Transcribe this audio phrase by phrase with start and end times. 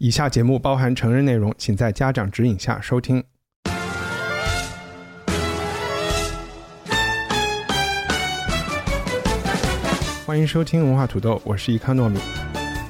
[0.00, 3.20] 以下节目包含成人内容，请在家长指引下收听。
[10.24, 12.20] 欢迎收听文化土豆，我是伊康糯米。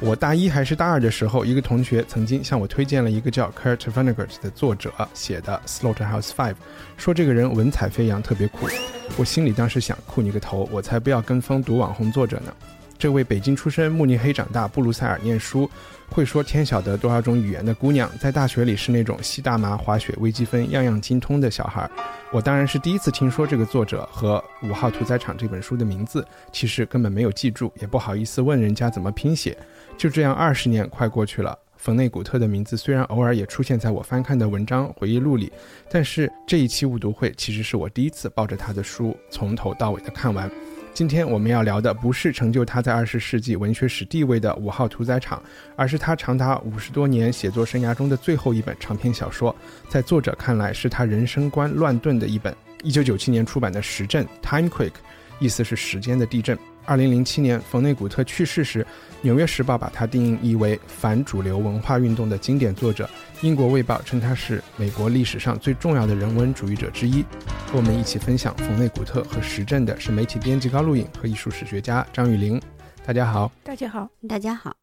[0.02, 6.52] 我大一还是大二的时候，一个同学曾经向我推荐了一个叫 Kurt Vonnegut 的作者写的《Slaughterhouse Five》，
[6.98, 8.68] 说这个人文采飞扬，特别酷。
[9.16, 12.52] 我心里当时想，酷你个头，我才不要跟风读网红作者呢。
[12.98, 15.70] 这位北京出生、慕尼黑长大、布鲁塞尔念书、
[16.10, 21.90] 会说天晓得多少种语言的姑娘，在大学里是那种吸大麻、滑雪、微积分样样精通的小孩儿。
[22.32, 29.56] 我当然是第一次听说这个作者和《五号屠宰场》这本书的名字，其实根本没有记住，也不好意思问人家怎么拼写。
[29.96, 31.56] 就这样，二十年快过去了。
[31.76, 35.52] 冯内古特的名字虽然偶尔也出现在我翻看的文章回忆录里，
[35.88, 40.50] 但是这一期误读会其实是我第一次抱着他的书从头到尾的看完。
[40.98, 45.38] 今天我们要聊的不是成就他在二十世纪文学史地位的《五号屠宰场》，
[45.76, 49.54] 而是他长达五十多年写作生涯中的最后一本长篇小说，
[49.88, 52.52] 在作者看来是他人生观乱炖的一本。
[52.82, 54.90] 一九九七年出版的《时政》（Time Quick），
[55.38, 56.58] 意思是时间的地震。
[56.88, 58.82] 二零零七年冯内古特去世时，
[59.20, 63.04] 《纽约时报》把他定义为反主流文化运动的经典作者，
[63.46, 67.22] 《英国卫报》称他是美国历史上最重要的人文主义者之一。
[67.66, 72.58] 和我们一起分享冯内古特和时政的是媒体编辑高露颖和艺术史学家张雨玲。
[73.04, 74.74] 大家好，大家好，大家好。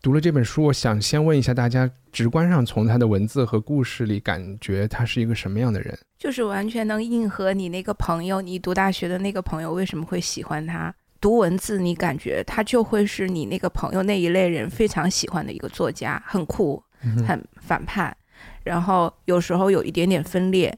[0.00, 5.98] 读了这本书，我想先问一下大家，直观上从他的文字和故事里，感觉他是一个什么样的人？
[6.20, 10.94] 就是完全能应和你那个朋友，你读大学的那个朋友为什么会喜欢他。
[11.20, 16.82] 读文字，你感觉他就会是你那个朋友那一类人非常喜欢的一个作家，很酷，
[17.26, 18.16] 很反叛，
[18.64, 20.72] 然后有时候有一点点分裂，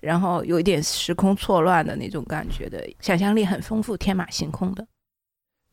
[0.00, 4.86] 然后有一点时空错乱的那种感觉的，想象力很丰富，天马行空的。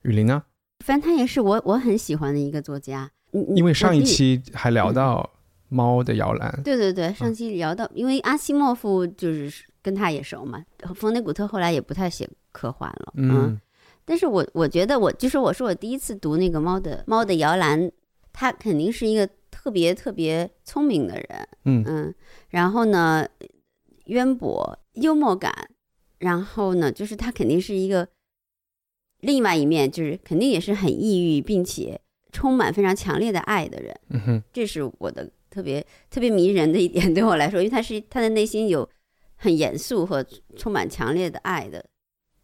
[0.02, 0.44] 雨林呢？
[0.86, 3.10] 反正他也是我我很喜欢的一个作家。
[3.56, 5.22] 因为上一期还聊到
[5.68, 10.64] 《猫的摇篮》，对对对，上期聊到，因为阿西莫夫就是跟他也熟嘛，
[10.96, 13.60] 冯内古特后来也不太写科幻了，嗯。
[14.10, 17.92] 但是我我觉得我就是我说我第一次读那个猫的猫的摇篮，
[18.32, 21.84] 他肯定是一个特别特别聪明的人，嗯。
[21.86, 22.16] 嗯，
[22.48, 23.28] 然后呢，
[24.06, 25.54] 渊博幽默感，
[26.20, 28.08] 然后呢，就是他肯定是一个
[29.20, 32.00] 另外一面，就是肯定也是很抑郁，并且
[32.32, 38.90] 充满非常强烈的爱的人，嗯哼，这是我的特别特别迷人的一点， 对我来说，因为他是他的内心有
[39.36, 40.26] 很严肃和
[40.56, 41.86] 充满强烈的爱的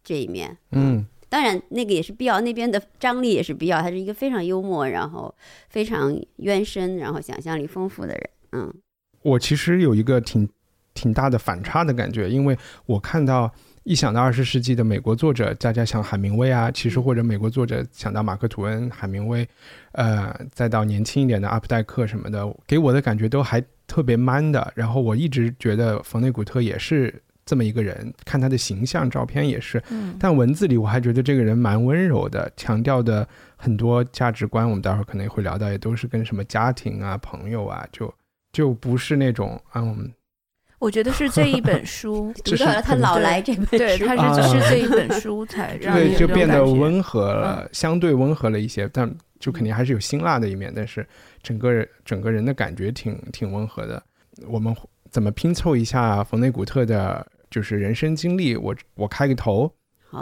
[0.02, 1.06] 这一面，嗯。
[1.34, 3.82] 当然，那个也是必要，那边的张力也是必要。
[3.82, 5.34] 他是一个非常幽默，然后
[5.68, 8.30] 非常渊深，然后想象力丰富的人。
[8.52, 8.72] 嗯，
[9.20, 10.48] 我其实有一个挺
[10.94, 12.56] 挺大的反差的感觉，因为
[12.86, 13.52] 我看到
[13.82, 19.44] 一想到二十世纪的美国作者，大家想海明威啊，其实或者美国作者想到马克吐温、海明威，
[19.90, 24.72] 呃，再到年轻一点的阿普代克什么的，给我的感觉都还特别 man 的。
[24.76, 27.20] 然后我一直觉得冯内古特也是。
[27.46, 29.82] 这么一个人，看他的形象照片也是，
[30.18, 38.12] 但文字里我还觉得这个人蛮温柔的，强调的很多价值观，我们待会儿可能也会聊到，也都是跟什么家庭啊、朋友啊，就
[38.52, 40.10] 就不是那种嗯。
[40.80, 51.06] 我觉得是这一本书 读到了他老来这本书，对，他是只是这一本书才让对就变得温和了，相对温和了一些，但就肯定还是有辛辣的一面，但是
[51.42, 54.02] 整个人整个人的感觉挺挺温和的。
[54.46, 54.76] 我们
[55.10, 57.26] 怎么拼凑一下冯内古特的？
[57.54, 59.72] 就是人生经历，我我开个头，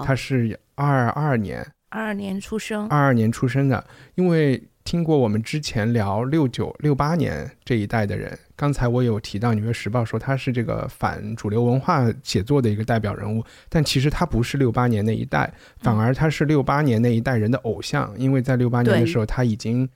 [0.04, 3.82] 他是二二年，二二年出生，二二年出生的。
[4.16, 19.88] 因为听过我们之前聊六九六八年这一代的人，刚才我有提到《纽约时报》说他是这个反主流文化写作的一个代表人物，但其实他不是六八年那一代，反而他是六八年那一代人的偶像，因为在六八年的时候他已经。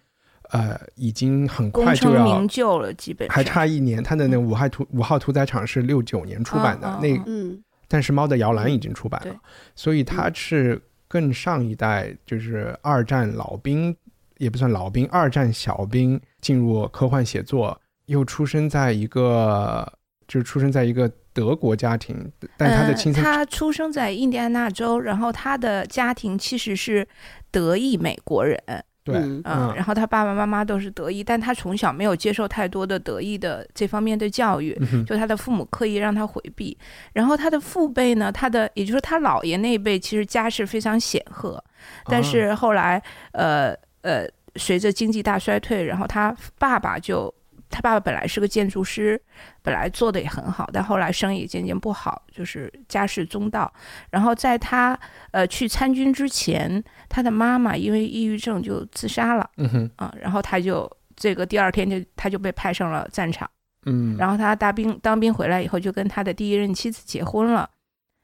[0.51, 4.03] 呃，已经很快就要名就了，基本还差一年。
[4.03, 9.35] 他的那五号屠五号屠宰场是六九年出版的，那嗯，但是猫的摇篮已经出版了，
[9.75, 13.97] 所以他是更上一代，就是二战老兵，
[14.39, 19.93] 也不算老兵，二战小兵进入科幻写作，又出生在一个，
[20.29, 27.07] 就是出生在一个德国家庭，但他的亲戚他出生在印第安纳州，然后他的家庭其实是
[27.51, 28.63] 德裔美国人。
[29.07, 36.77] 对，嗯嗯，然后他爸爸妈妈都是德裔，但他从小没有接受太多的德裔的这方面的教育，嗯就他的父母刻意让他回避。
[37.13, 41.63] 然后他的父辈呢，他的也就是他姥爷那一辈，其实家世非常显赫，
[42.07, 43.01] 但是后来
[43.31, 43.73] 呃
[44.03, 44.27] 呃，
[44.57, 47.33] 随着经济大衰退，然后他爸爸就。
[47.69, 49.21] 他爸爸本来是个建筑师，
[49.63, 53.73] 本来做的也很好，但后来生意渐渐不好，就是家世中道。
[54.11, 54.99] 然后在他
[55.33, 63.51] 呃去参军之前，他的妈妈因为抑郁症就自杀了嗯哼，啊、然后他就这个第二天就他就被派上了战场。
[63.85, 67.69] 嗯，然后他大兵当兵回来以后，就跟他的第一任妻子结婚了。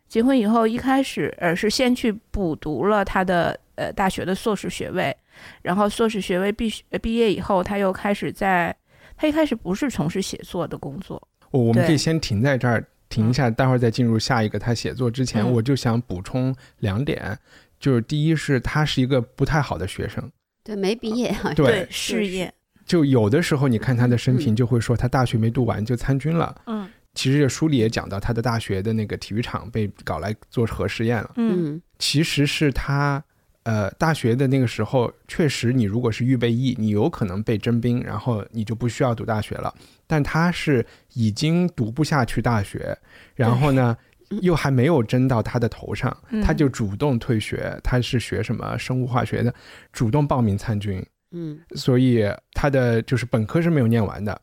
[0.09, 5.17] 结婚以后，一开始呃是先去补读了他的呃大学的硕士学位，
[5.63, 8.77] 然后硕士学位毕呃毕业以后，他又开始在
[9.23, 15.53] 他一开始不是从事写作的工作，我我们可以先停在这儿，停一下，待会儿再进入下一个他写作之前，嗯。
[15.53, 17.39] 我就想补充两点，
[17.79, 20.29] 就是第一是他是一个不太好的学生，
[20.65, 22.53] 对，没毕业啊，对事业，
[22.85, 24.57] 就有的时候你看他的生平，嗯。
[24.57, 26.61] 就会说他大学没读完就参军了。
[26.67, 26.91] 嗯。
[27.15, 31.31] 其实这书里也讲到，他的大学的那个体育场被搞来做核试验了。
[31.37, 31.77] 嗯。
[31.77, 31.83] 嗯。
[32.01, 33.23] 其实是他，
[33.65, 39.73] 呃，大学的那个时候，确实你如果是预备役，你有可能被征兵，然后你就不需要读大学了。
[40.07, 42.97] 但他是已经读不下去大学，
[43.35, 43.97] 然后呢，
[44.41, 47.79] 又还没有征到他的头上，嗯他就主动退学。
[47.85, 49.55] 他是学什么生物化学的，
[49.93, 51.05] 主动报名参军。
[51.35, 54.39] 嗯所以他的就是本科是没有念完的，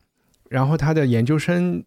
[0.48, 1.84] 然后他的研究生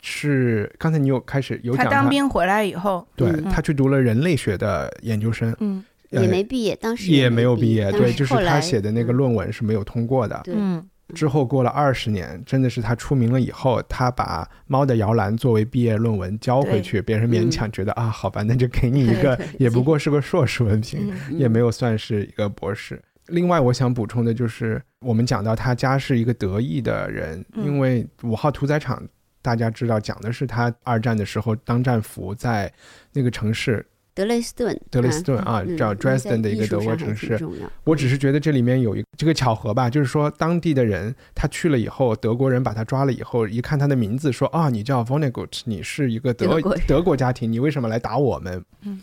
[0.00, 10.40] 是刚才你有开始有讲他讲当兵回来以后，对嗯他去读了人类学的研究生，嗯呃也没毕业，当时也没没有毕业，对，就是他写的那个嗯论文是没有通过的。
[10.44, 10.84] 对嗯
[11.14, 23.02] 之后过了二十年，真的是他出名了以后，他把《猫的摇篮》作为毕业论文交回去，别人勉强觉得啊，好吧，那就给你一个，也不过是个硕士文凭，嗯也没有算是一个博士。
[23.28, 29.02] 另外，我想补充的就是，我们讲到他家是一个德裔的人，嗯因为五号屠宰场
[29.40, 32.70] 大家知道讲的是他二战的时候当战俘在
[33.14, 33.82] 那个城市
[34.18, 37.38] 德累斯顿，德累斯顿啊，嗯叫 Dresden 的一个德国城市。
[37.84, 48.60] 我只是觉得这里面有一这个巧合吧，就是说当地的人他去了以后，德国人把他抓了以后，一看他的名字，说啊，你叫 Vonnegut，你是一个德德国德国家庭，你为什么来打我们？
[48.82, 49.00] 嗯，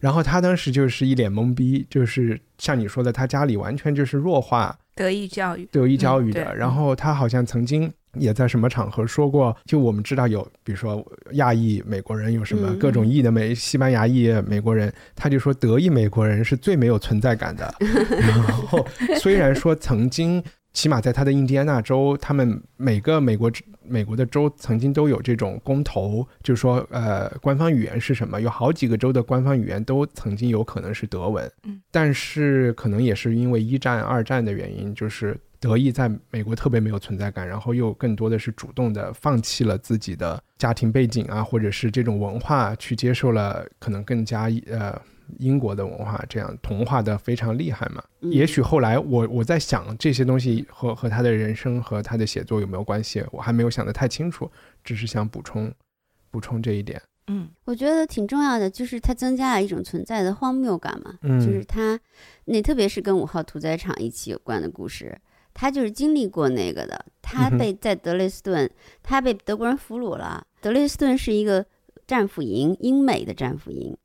[0.00, 6.42] 然后他当时就是一脸懵逼，就是像你说的，他家里完全就是弱化德意教育，德意教育的。
[6.42, 17.74] 嗯然后他好像曾经也在什么场合说过，就我们知道有，比如说亚裔美国人有什么嗯各种裔的美西班牙裔美国人，他就说德裔美国人是最没有存在感的。
[18.20, 18.86] 然后
[19.18, 20.42] 虽然说曾经。
[20.74, 23.48] 起码在他的印第安纳州，他们每个美国
[23.80, 28.40] 美国的州曾经都有这种公投，就是说，呃，官方语言是什么？
[28.40, 45.00] 有好几个州的官方语言都曾经有可能是德文，嗯，但是可能也是因为一战、二战的原因，就是德裔在美国特别没有存在感，然后又更多的是主动的放弃了自己的家庭背景啊，或者是这种文化，去接受了可能更加呃
[45.38, 48.04] 英国的文化，这样同化的非常厉害嘛。
[48.20, 54.50] 嗯也许后来我我在想这些东西和和他的人生和他的写作有没有关系，我还没有想得太清楚，
[54.84, 55.72] 只是想补充
[56.30, 57.00] 补充这一点。
[57.28, 61.14] 嗯我觉得挺重要的，就是它增加了一种存在的荒谬感嘛。
[61.22, 61.98] 嗯就是它，
[62.44, 65.18] 那特别是跟五号屠宰场一起有关的故事，
[65.54, 67.06] 他就是经历过那个的。
[67.22, 68.70] 他被在德累斯顿，
[69.02, 70.46] 他被德国人俘虏了。
[70.60, 71.64] 德累斯顿是一个
[72.06, 73.96] 战俘营，英美的战俘营。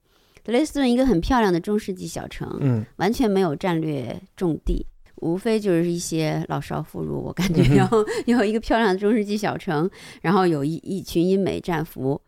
[0.42, 4.86] 德累斯顿一个很漂亮的中世纪小城，嗯完全没有战略重地，
[5.18, 7.20] 无非就是一些老少妇孺。
[7.20, 9.90] 我感觉，嗯哼然后有一个漂亮的中世纪小城，
[10.22, 12.20] 然后有一一群英美战俘，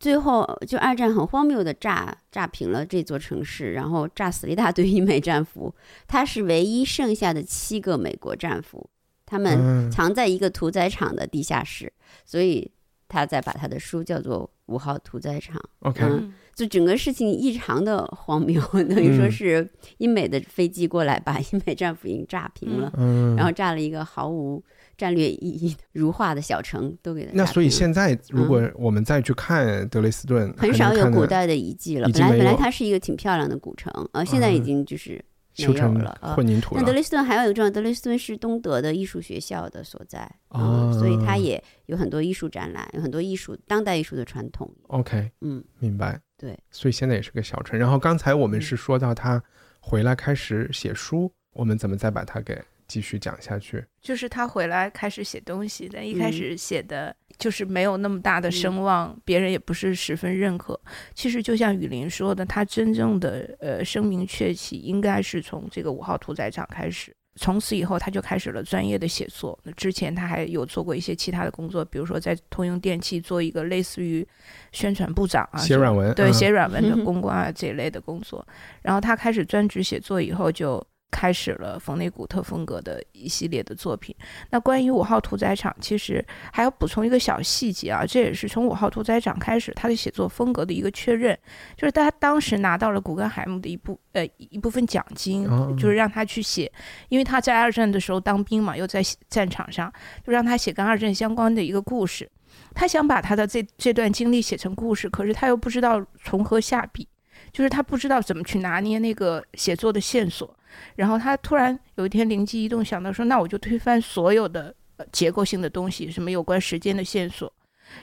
[0.00, 5.72] 最后就二战很荒谬的炸炸平了这座城市，然后炸死了一大堆 英美战俘。
[6.08, 8.88] 他是唯一剩下的七个美国战俘，
[9.26, 11.92] 他们嗯藏在一个屠宰场的地下室，
[12.24, 12.72] 所以
[13.10, 15.56] 他再把他的书叫做《五号屠宰场》。
[15.80, 19.30] ，OK，嗯就整个事情异常的荒谬， 等于说嗯。
[19.30, 24.62] 是英美的飞机过来把英美战俘营炸平了，嗯，然后炸了一个毫无
[24.96, 32.06] 战略意义的如画的小城，都给它那所以现在如果我们再去看德累斯顿，很少有古代的遗迹了。
[32.12, 35.24] 本来本来它是一个挺漂亮的古城，呃，现在已嗯经就是
[35.60, 36.16] 修成了。
[36.20, 36.80] 呃混凝土了。
[36.80, 46.20] 那德累斯顿还有一个重要，德累斯顿是东德的艺术学校的所在，啊嗯，所以它也有很多艺术展览，有很多艺术当代艺术的传统，OK，嗯，明白。
[46.36, 47.78] 对，所以现在也是个小城。
[47.78, 49.42] 然后刚才我们嗯是说到他
[49.78, 52.58] 回来开始写书，我们怎么再把它给
[52.90, 53.84] 继续讲下去？
[54.02, 60.78] 就是他回来开始写东西，但一开嗯始写的就是没有那么大的声望，别人也不是十分认可。
[61.14, 67.14] 其实就像雨林说的，他真正的呃声名鹊起，应该是从这个五号屠宰场开始。
[67.36, 69.56] 从此以后，他就开始了专业的写作。
[69.62, 74.26] 那之前他还有做过一些其他的工作，比如说在通用电器做一个类似于
[74.72, 78.44] 宣传部长啊，写软文，对，写软文的 公关啊这一类的工作。
[78.82, 80.84] 然后他开始专职写作以后，就。
[81.10, 84.14] 开始了冯内古特风格的一系列的作品。
[84.50, 91.38] 那关于五号屠宰场，其实还要补充一个小细节啊，这也是从五号屠宰场开始他的写作风格的一个确认，
[91.76, 95.44] 就是他当时拿到了古根海姆的一部呃一部分奖金，
[95.76, 96.70] 就是让他去写，
[97.08, 99.92] 因为他在二战的时候当兵嘛，又在战场上，
[100.26, 102.30] 就让他写跟二战相关的一个故事。
[102.74, 107.06] 他想把他的这这段经历写成故事，可是他又不知道从何下笔，
[107.52, 110.56] 就是他不知道怎么去拿捏那个写作的线索。
[110.96, 114.74] 然后他突然有一天灵机一动，想到说：“那我就推翻所有的
[115.12, 117.52] 结构性的东西，什么有关时间的线索，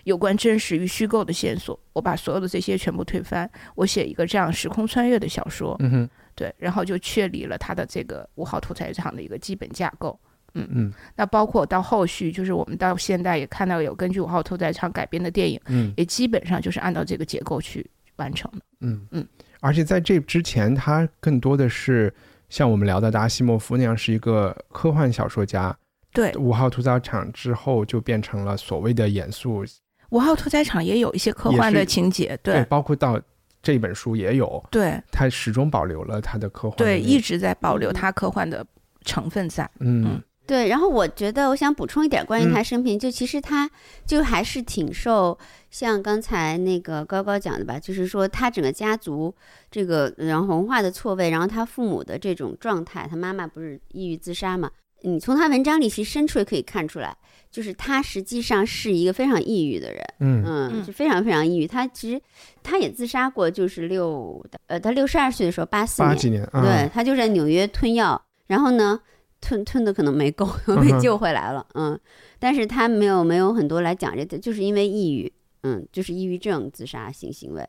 [0.03, 10.19] 有关真实与虚构的线索，我把所有的这些全部推翻，我写一个这样时空穿越的小说。”嗯哼，对，然后就确立了他的这个五号屠宰场的一个基本架构。
[10.53, 18.59] 嗯嗯，那包括到后续，就是我们到现在也看到有根据五号屠宰场改编的电影，嗯，也基本上就是按照这个结构去完成的。
[18.81, 19.27] 嗯嗯，
[19.59, 22.11] 而且在这之前，他更多的是。
[22.49, 25.77] 像我们聊的达西莫夫那样是一个科幻小说家，
[26.13, 26.31] 对。
[26.35, 29.65] 五号屠宰场之后就变成了所谓的严肃。
[30.09, 33.19] 五号屠宰场也有一些科幻的情节，对，包括到
[33.61, 35.01] 这本书也有，对。
[35.11, 38.65] 他始终保留了他的科幻，对，一直在保留他科幻的
[39.01, 40.21] 成分在，嗯。
[40.47, 43.69] 对，然后我觉得我想补充一点关于他生平，就其实他
[44.05, 45.37] 就还是挺受
[45.69, 49.35] 像刚才那个高高讲的吧，就是说他整个家族
[49.69, 54.71] 这个然后文化的错位，然后他父母的这种状态，他妈妈不是抑郁自杀嘛？
[55.01, 57.13] 你从他文章里其实深处也可以看出来，
[57.51, 61.67] 就是他实际上是一个非常抑郁的人，嗯嗯，是非常非常抑郁。
[61.67, 62.21] 他其实
[62.63, 69.01] 他也自杀过，就是六呃，他六十二岁的时候，八四八几年，对他就在纽约吞药，然后呢。
[69.39, 70.45] 吞吞的可能没够，
[70.81, 71.99] 被救回来了，嗯，
[72.39, 75.31] 但是他没有没有很多来讲这，就是因为抑郁，
[75.63, 77.67] 嗯，就是抑郁症自杀性行为。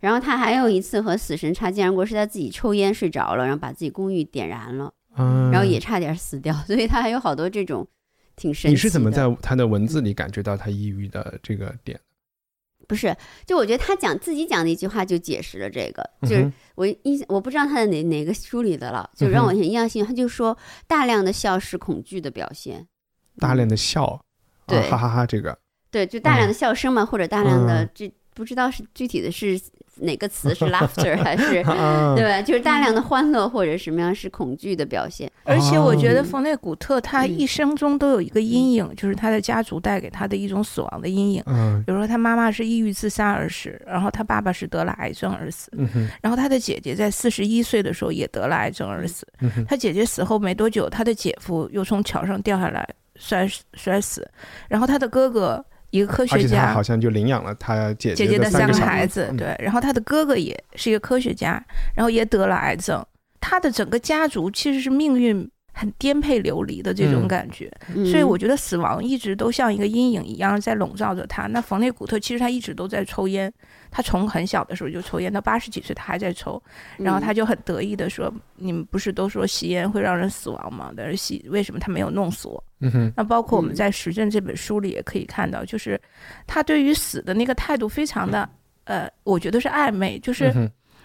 [0.00, 6.54] 然后他还有一次和死神擦肩而过，是他自己抽烟睡着了，然后把自己公寓点燃了，然后也差点死掉。
[6.68, 7.86] 所以他还有好多这种
[8.36, 8.72] 挺神奇。
[8.72, 11.98] 你是怎么在他的文字里感觉到他抑郁的这个点？
[12.86, 13.16] 不是，
[13.46, 20.04] 就我觉得他讲自己讲的一句话就解释了这个，就是我印象我不知道他在哪哪个书里的了，就让我很印象性。
[20.04, 22.86] 他就说大量的笑是恐惧的表现，
[23.38, 24.20] 大量的笑，
[24.66, 25.58] 对，哈哈哈，这个，
[25.90, 29.60] 对，就大量的笑声嘛，或者大量的这不知道是具体的是。
[29.96, 31.62] 哪个词是 laughter 还是
[32.14, 32.42] 对吧？
[32.42, 35.30] 就是大量的欢乐或者什么样是恐惧的表现。
[35.44, 41.42] 而且我觉得冯内古特他一生中都有一个阴影，就是他的家族带给他的一种死亡的阴影。
[41.46, 45.70] 嗯，比如说他妈妈是抑郁自杀而死，然后他爸爸是得了癌症而死，
[46.20, 49.26] 然后他的姐姐在四十一岁的时候也得了癌症而死。
[49.68, 52.86] 他姐姐死后没多久，他的姐夫又从桥上掉下来
[53.16, 54.28] 摔摔死，
[54.68, 55.64] 然后他的哥哥。
[55.96, 59.56] 一个科学家好像就领养了他姐姐的三个孩子，对。
[59.58, 63.04] 然后他的哥哥也是一个科学家，然后也得了癌症。
[63.40, 67.70] 他的整个家族其实是命运很颠沛流离的这种感觉，
[68.10, 71.46] 所以我觉得死亡一直都像一个阴影一样在笼罩着他。
[71.46, 73.52] 那冯内古特其实他一直都在抽烟。
[73.90, 76.60] 他从很小的时候就抽烟，到八十几岁他还在抽，
[76.98, 80.92] 然后他就很得意的说：“你们不是都说吸烟会让人死亡吗？
[80.96, 82.62] 但是吸为什么他没有弄死我？”
[83.16, 86.00] 那包括我们在《实证》这本书里也可以看到，就是
[86.46, 88.48] 他对于死的那个态度非常的，
[88.84, 90.18] 呃，我觉得是暧昧。
[90.18, 90.52] 就是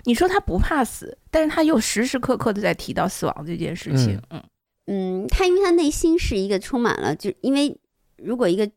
[0.03, 4.21] 你说他不怕死，但是他又时时刻刻的在提到死亡这件事情。
[4.29, 4.43] 嗯
[4.87, 7.77] 嗯，他因为他内心是一个充满了，就因为
[8.17, 8.69] 如果一个。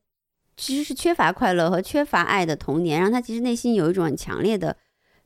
[0.56, 4.76] 其实是缺乏快乐和缺乏爱的童年，让他其实内心有一种很强烈的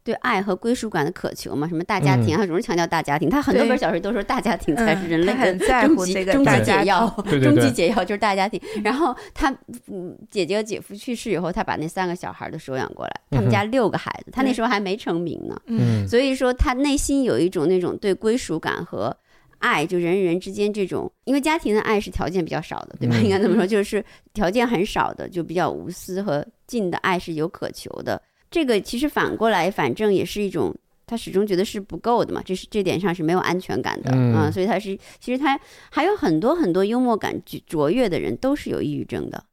[0.05, 1.69] 对爱和归属感的渴求嘛。
[1.69, 3.29] 什么大家庭，他总是强调大家庭。
[3.29, 7.09] 他很多本小说都说大家庭才是人类的终极终极解药，
[7.43, 8.61] 终极解药就是大家庭。
[8.83, 9.51] 然后他
[9.87, 15.61] 嗯，姐姐和姐夫去世以后，他把那三个小孩都收养过来，他们家六个孩子，他那时候还没成名呢。
[15.67, 19.17] 嗯，所以说他内心有一种那种对归属感和。
[19.61, 23.17] 爱就人与人之间这种，因为家庭的爱是条件比较少的，对吧？
[23.17, 28.23] 应该这么说，就是条件很少的，就比较无私和近的爱是有渴求的。
[28.51, 30.75] 这个其实反过来，反正也是一种，
[31.07, 34.51] 他始终觉得是不够的嘛，这是这点上是没有安全感的啊。
[34.51, 35.59] 所以他是，其实他
[35.91, 37.35] 还有很多很多幽默感
[37.67, 39.45] 卓越的人都是有抑郁症的。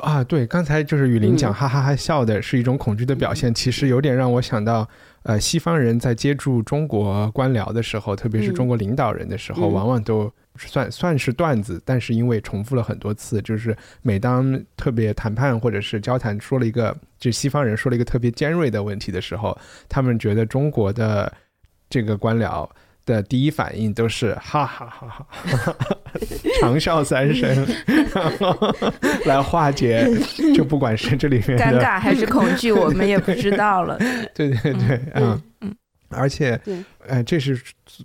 [0.00, 4.88] 啊，对，刚才就是雨林讲哈哈哈笑的是一种恐惧的表现，其实有点让我想到。
[5.22, 19.56] 呃，西方人在接触中国官僚的时候，特别是中国领导人的时候，往往都算算是段子，但是因为重复了很多次，就是每当特别谈判或者是交谈说了一个，就西方人说了一个特别尖锐的问题的时候，
[19.88, 21.32] 他们觉得中国的
[21.88, 22.68] 这个官僚。
[23.10, 25.76] 的第一反应都是哈哈哈哈，
[26.60, 27.66] 长笑三声，
[28.06, 28.74] 然 后
[29.24, 30.06] 来化解，
[30.54, 33.98] 就不管是这里面尴尬还是恐惧，我们也不知道了。
[34.34, 35.74] 对对对，嗯嗯，
[36.10, 36.58] 而且，
[37.08, 37.60] 哎，这是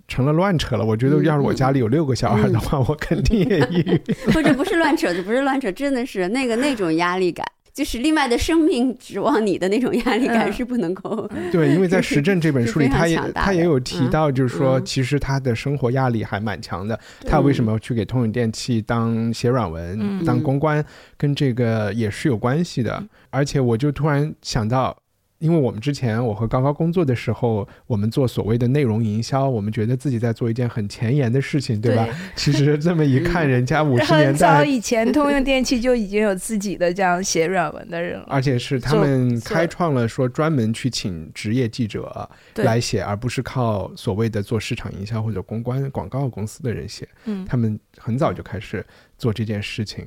[0.08, 0.84] 成了乱扯了。
[0.84, 3.96] 我觉得要是我家里有六个小孩的话，我肯定也抑郁。
[4.32, 7.46] 不是不是乱扯，不是乱扯，真的是那个那种压力感。
[7.76, 16.98] 就是另外的生命指望你的那种压力感是不能够对，因为在《实证》这本书里，他也他也有提到，就是说其实他的生活压力还蛮强的。
[17.26, 20.82] 他为什么去给通用电器当写软文、当公关，
[21.18, 23.04] 跟这个也是有关系的。
[23.28, 24.96] 而且我就突然想到。
[25.38, 32.08] 因为我们之前我和高高工作的时候，我们做所谓的内容营销，我们觉得自己在做一件很前沿的事情，对吧？
[32.34, 47.06] 其实这么一看，人家 五十年代很早以前，通用电器就已经有自己的这样写软文的人了，而且是他们开创了说专门去请职业记者来写，而不是靠所谓的做市场营销或者公关广告公司的人写。
[47.26, 48.84] 嗯，他们很早就开始
[49.18, 50.06] 做这件事情，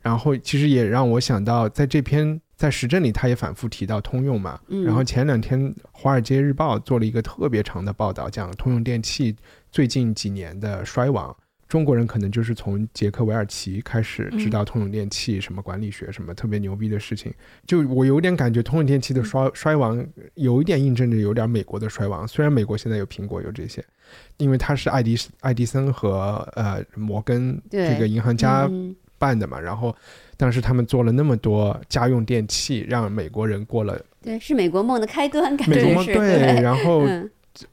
[0.00, 2.40] 然后其实也让我想到，在这篇。
[2.60, 4.60] 在时政里，他也反复提到通用嘛。
[4.84, 5.58] 然后前两天
[5.92, 9.34] 《华尔街日报》做了一个特别长的报道，讲通用电气
[9.72, 11.34] 最近几年的衰亡。
[11.66, 17.32] 中国人可能就是从杰克韦尔奇开始知道通用电气什么管理学什么特别牛逼的事情。
[17.66, 22.28] 就我有点感觉，通用电气的衰衰亡有一点印证着有点美国的衰亡。
[22.28, 23.82] 虽然美国现在有苹果有这些，
[24.36, 28.68] 因为它是爱迪爱迪生和呃摩根这个银行家
[29.16, 29.58] 办的嘛。
[29.58, 29.96] 然后。
[30.40, 36.14] 当时他们做了那么多家用电器，让美国人过了对，是美国梦的开端，感觉是。
[36.14, 37.02] 对， 然后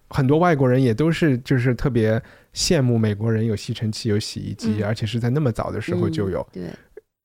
[0.10, 2.22] 很多外国人也都是就是特别
[2.54, 6.46] 羡慕美国人有吸尘器、有洗衣机，而且是在那么早的时候就有。
[6.52, 6.66] 对，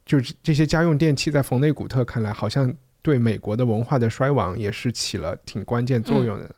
[0.06, 2.72] 就是这些家用电器，在冯内古特看来，好像
[3.02, 6.48] 对美国的文化的衰亡也是起了挺关键作用的。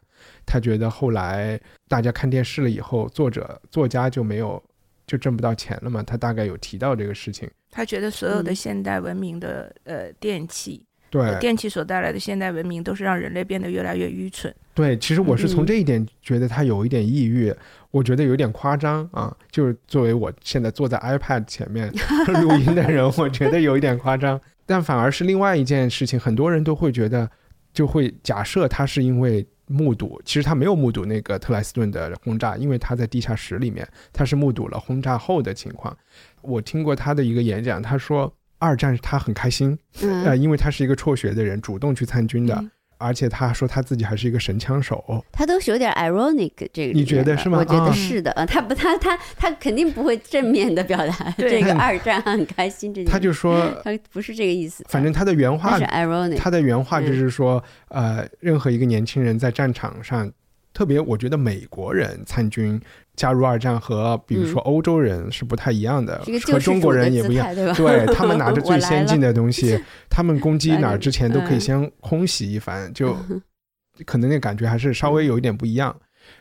[0.44, 4.62] 他觉得后来大家看电视了以后，作者作家就没有
[5.06, 6.02] 就挣不到钱了嘛？
[6.02, 7.50] 他大概有提到这个事情。
[7.70, 14.54] 他觉得所有的现代文明的呃电器，对电器所带来的现代文明，都是让人类变得越来越愚蠢。
[14.74, 17.54] 对，其实我是从这一点觉得他有一点抑郁，
[17.90, 19.36] 我觉得有点夸张啊。
[19.50, 21.92] 就是作为我现在坐在 iPad 前面
[22.42, 24.40] 录音的人，我觉得有一点夸张。
[24.66, 27.30] 但反而是另外一件事情，很多人都会觉得，
[27.72, 29.46] 就会假设他是因为。
[29.66, 35.96] 目睹，其实他没有目睹那个特莱斯顿的轰炸，因为他在地下室里面，他是目睹了轰炸后的情况。
[36.42, 42.64] 我听过他的一个演讲，他说二战他很开心，呃，因为他是一个辍学的人，主动去参军的。
[42.98, 47.58] 而且他说他自己还是一个神枪手，他都是有点 ironic 这个，你觉得是吗？
[47.58, 53.12] 我觉得是的，呃，他不，他他他肯定不会正面的表达这个二战很开心这件事。
[53.12, 60.30] 他就说他不是这个意思，反正他的原话是 ironic，他的原话就是说，呃，任何一个年轻人在战场上，
[60.74, 62.78] 特别我觉得美国人参军。
[63.16, 73.16] 加入二战和比如说欧洲人是不太一样的，和中国人也不一样，对他们拿着 最先进的东西， 他们攻击哪儿之前都可以先空袭一番，就
[74.04, 75.94] 可能那感觉还是稍微有一点不一样。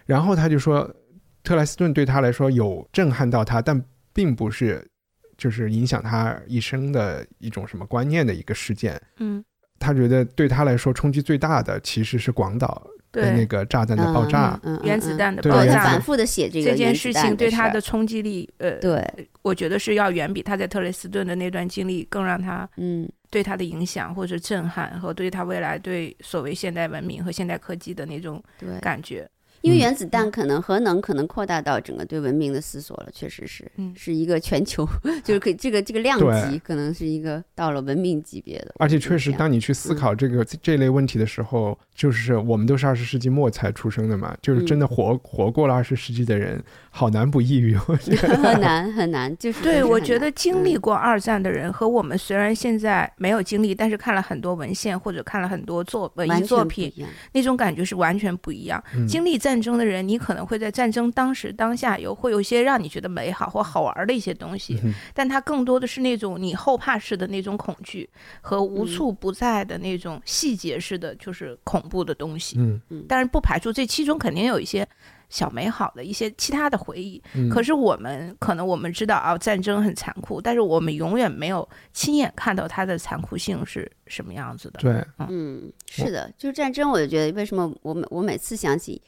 [0.07, 0.91] 然后他就说，
[1.43, 3.79] 特莱斯顿对他来说有震撼到他，但
[4.11, 4.83] 并不是
[5.37, 8.99] 就是影响他一生的一种什么观念的一个事件。
[9.19, 9.45] 嗯，
[9.77, 12.87] 他觉得对他来说冲击最大的其实是广岛。
[13.13, 28.43] 对那个炸弹的爆炸，原子弹的爆炸，反复的写这个这件事情对他的冲击力，呃，对，我觉得是要远比他在特雷斯顿的那段经历更让他，嗯，对他的影响或者震撼和对他未来对所谓现代文明和现代科技的那种
[28.81, 29.29] 感觉。
[29.61, 34.85] 因为原子弹可能核能可能扩大到整个对文明的思索了，确实是，是一个全球，
[35.23, 38.75] 就是可这个这个量级可能是一个到了文明级别的。
[38.77, 47.75] 而且确实，当你去思考这个这类问题的时候，就是我们都是二十世纪末才出生的嘛，就是真的活活过了二十世纪的人，好难不抑郁。
[47.75, 56.91] 很难很难， 就是对我觉得经历过二战的人和我们虽然现在没有经历，但是看了很多文献或者看了很多作文艺作品，
[57.33, 58.83] 那种感觉是完全不一样。
[59.07, 64.79] 经历战争的人，你可能会在战争当时当下有会有一些让你觉得美好或好玩的一些东西，
[65.13, 68.09] 但它更多的是那种你后怕式的那种恐惧
[68.41, 72.57] 和无处不在的那种细节式的就是恐怖的东西。
[72.59, 74.87] 嗯嗯，但是不排除这其中肯定有一些
[75.29, 77.21] 小美好的一些其他的回忆。
[77.49, 84.79] 可是我们可能我们知道啊，战争很残酷，但是我们永远没有亲眼看到它的残酷性是什么样子的。
[84.79, 89.01] 对，嗯，是的，就是战争，我就觉得为什么我每我每次想起。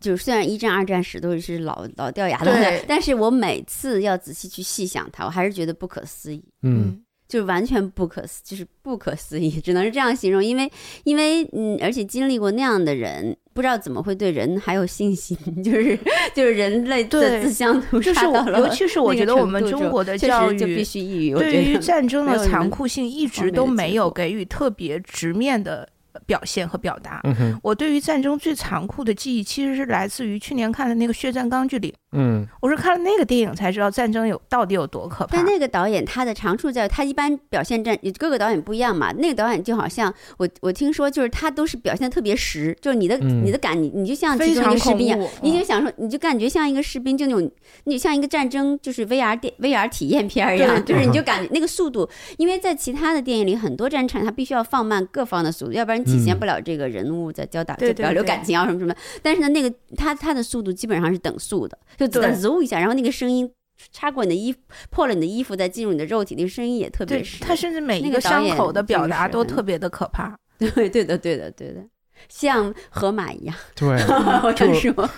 [0.00, 6.42] 就是虽然一战、二战史都是老老掉牙的，但是我每次要仔细去细想它，我还是觉得不可思议。
[6.62, 7.00] 嗯，
[7.32, 10.44] 就完全不可思，就是不可思议， 只能是这样形容。
[10.44, 10.70] 因为，
[11.04, 15.98] 因为，嗯，而且经历过那样的人，不知道怎么会对人还有信心， 就是
[16.34, 25.88] 就是人类的自相屠杀到了，尤其是我觉得我们中国的教育就必须抑郁，对于战争的残酷性一直都没有给予特别直面的。
[26.26, 27.22] 表现和表达，
[27.62, 31.90] 我对于战争最残酷的记忆，其实是来自于去年看的那个《血战钢锯岭》。
[32.12, 35.36] 嗯，我是看了那个电影才知道战争有到底有多可怕。
[35.36, 39.12] 但那个导演他的长处在，他一般表现战，各个导演不一样嘛。
[39.12, 47.50] 那个导演就好像我我听说，就是他都是表现的特别实，就是你的你的感，你你就像其中一个士兵一样，你就想说，你就感觉像一个士兵，就那种
[47.84, 58.94] 你像一个战争，就是 VR 电 VR 体验片一样，就是你就感觉那个速度，因为在其他的电影里，很多战场他必须要放慢各方的速度，要不然体现不了这个人物在交打就表流感情啊什么什么。
[59.22, 62.78] 但是呢，那个他他的速度基本上是等速的，就子弹嗖一下。
[62.78, 63.48] 然后那个声音
[63.92, 64.58] 插过你的衣服，
[64.90, 67.38] 破了你的衣服，再进入你的肉体，那个声音也特别是。
[67.40, 70.36] 他甚至每一个伤口的表达都特别的可怕。
[70.58, 71.80] 对，对的，对的，对的，
[72.28, 73.54] 像河马一样。
[73.74, 75.10] 对，我想说，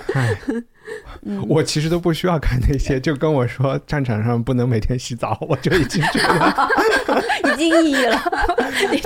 [1.48, 8.22] 我其实都不需要看那些，就跟我说战场上不能每天洗澡，我就已经觉得已经抑郁了，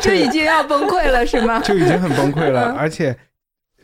[0.01, 1.59] 就已经要崩溃了，是吗？
[1.61, 3.17] 就已经很崩溃了，而且。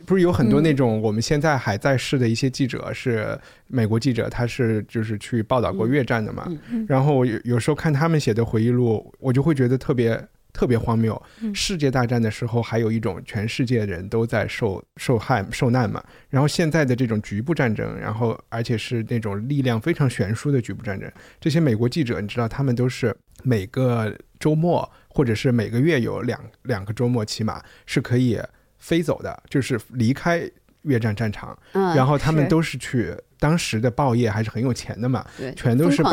[0.05, 3.37] 不是有很多那种我们现在还在世的一些记者是
[3.67, 6.47] 美国记者，他是就是去报道过越战的嘛。
[6.87, 11.21] 然后有有时候看他们写的回忆录，我就会觉得特别特别荒谬。
[11.53, 16.03] 世界大战的时候，还有一种全世界人都在受受害受难嘛。
[16.29, 28.39] 然后现在的这种局部战争，然后而且是那种力量非常悬殊的局部战争，这些美国记者，你知道他们都是每个周末或者是每个月有两两个周末，起码是可以。
[28.85, 30.47] 飞走的，就是离开
[30.83, 31.57] 越战战场，
[31.95, 36.03] 然后他们都是去当时的报业还是很有钱的嘛，全都是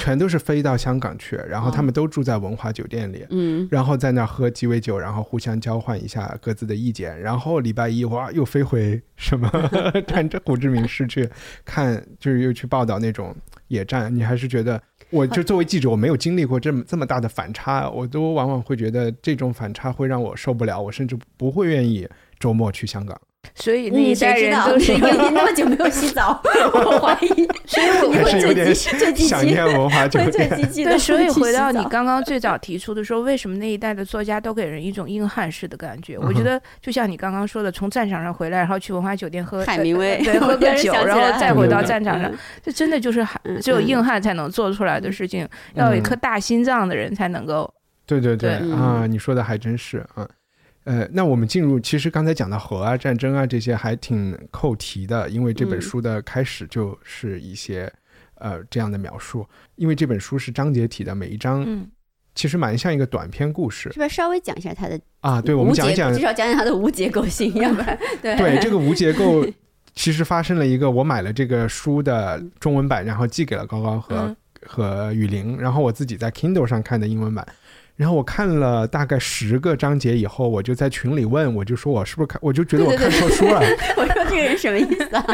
[0.00, 9.50] 全都是飞到香港去，然后他们都住在文华酒店里，嗯，然后在那儿喝鸡尾酒，然后互相交换一下各自的意见，然后礼拜一哇又飞回什么
[10.08, 11.28] 战争胡志明市去
[11.66, 13.36] 看，就是又去报道那种
[13.74, 14.80] 野战，你还是觉得。
[15.10, 22.08] 我就作为记者，我没有经历过这么这么大的反差，我都往往会觉得这种反差会让我受不了，我甚至不会愿意
[22.38, 23.20] 周末去香港。
[23.54, 26.40] 所以那一代人都是因为那么久没有洗澡，
[26.74, 27.48] 我怀疑。
[27.66, 30.48] 所以我会有点想念文化酒店。
[30.74, 36.18] 对，所以回到你刚刚最早提出的说，为什么那一代的作家都给人一种硬汉式的感觉？
[36.18, 42.30] 我觉得就像你刚刚说的，从战场上回来，然后去文化酒店喝海明威，对， 喝个酒，然后再回到战场上，
[42.62, 43.26] 这真的就是
[43.60, 47.72] 只有硬汉才能做出来的事情，要有一颗大心脏的人才能够。
[48.06, 48.54] 对对对。
[48.72, 50.28] 啊，你说的还真是啊。
[50.84, 57.90] 呃，那我们进入，其实刚才讲到核啊、战争啊这些还挺扣题的，因为这本书的开始就是一些
[58.34, 59.46] 呃这样的描述。
[59.76, 61.66] 因为这本书是章节体的，每一章
[62.34, 63.90] 其实蛮像一个短篇故事。
[63.92, 65.40] 是不是稍微讲一下它的啊？
[65.40, 69.42] 对，我们讲一讲，至少讲讲它的无结构性，要不然 对对这个无结构，
[69.94, 77.46] 其实发生了一个，我买了这个书的中文版，然后寄给了高高和和雨林，然后我自己在 Kindle 上看的英文版。
[77.96, 83.60] 然后我看了大概十个章节以后，我就在群里问，我就说我是不是看，我就觉得我看错书了。
[83.96, 85.24] 我说这个人什么意思啊？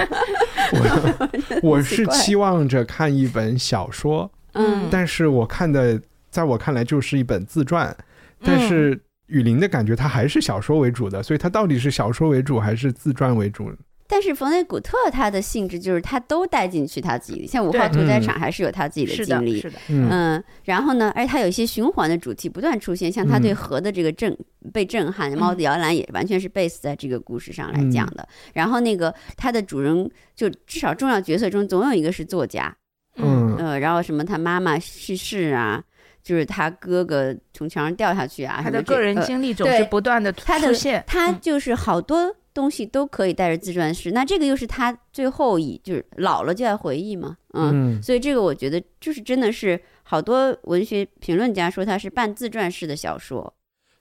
[0.73, 7.97] 我 我是期望着看一本小说，嗯，但是我看的，在我看来就是一本自传，
[8.45, 13.73] 但是雨林的感觉，它还是小说为主的，所以它到底是小说为主还是自传为主？
[14.11, 24.37] 但是冯内古特他的性质就是他都带进去他自己，像五号屠宰场还是有他自己的经历，是的，嗯，然后呢，而且他有一些循环的主题不断出现，像他对河的这个震
[24.73, 28.29] 被震撼，猫的摇篮也完全是 base 在这个故事上来讲的。
[28.53, 32.77] 然后那个他的主人就至少重要角色中总有一个是作家，
[33.17, 33.57] 嗯。
[33.59, 35.81] 呃，然后什么他妈妈去世啊，
[36.23, 42.35] 就是他哥哥从墙上掉下去啊，他的个人经历总是不断的出现，他就是好多。
[42.53, 53.53] 东西都可以带着自传式，那这个又是他最后以就是老了就要回忆嘛，嗯，所以这个我觉得就是真的是好多文学评论家说它是半自传式的小说。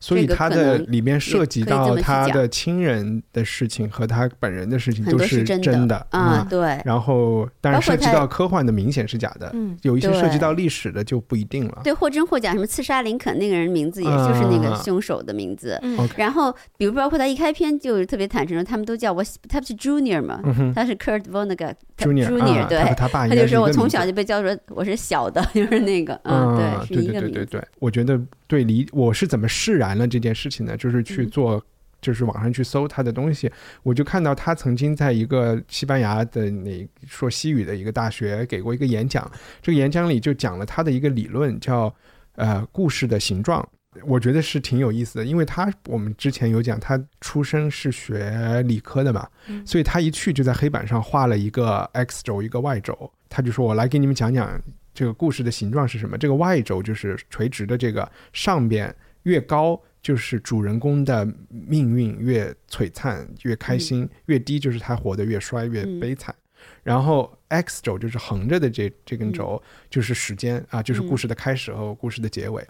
[0.01, 6.81] 所以他的里面涉及到他的亲人的事情和他本人的事情都是真的啊，对。
[6.85, 11.81] 然后，当然涉及到科幻的明显是假的，嗯，有一些涉及到历史的就不一定了。
[11.83, 15.77] 对，或真或假，什么刺杀林肯那个人名字，也就是那个凶手的名字。
[16.15, 20.41] 然后，比如包括他一开篇就特别坦诚说，他们都叫我，他不是 Junior 嘛，
[20.73, 27.61] 他是 Kurt Vonnegut，Junior，对，他就说我从小就被叫做我是小的， 就是那个，嗯，对，是一个名字。
[27.79, 28.17] 我觉得。
[28.49, 30.75] 对理我是怎么释然了这件事情呢？
[30.75, 31.63] 就是去做，
[32.01, 33.51] 就是网上去搜他的东西，
[33.83, 39.31] 我就看到他曾经在一个西班牙的那说西语的一个大学给过一个演讲，
[39.61, 41.93] 这个演讲里就讲了他的一个理论，叫
[42.37, 43.63] 呃故事的形状。
[44.03, 49.27] 我觉得是挺有意思的，因为他我们之前有讲，他出生是学理科的嘛，
[49.65, 54.61] 所以他一去就在黑板上画了一个 x 轴，一个 y 轴，他就说：“我来给你们讲讲
[54.99, 56.17] 这个故事的形状是什么。
[56.17, 66.35] 这个 y 轴就是垂直的，这个上边越高就是主人公的命运越璀璨越开心，越低就是他活得越衰越悲惨。
[66.83, 72.61] 然后 x 轴就是横着的这这根轴就是时间啊，就是故事的开始和故事的结尾。”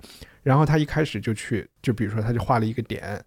[0.44, 3.20] 然后他一开始就去，就比如说他就画了一个点，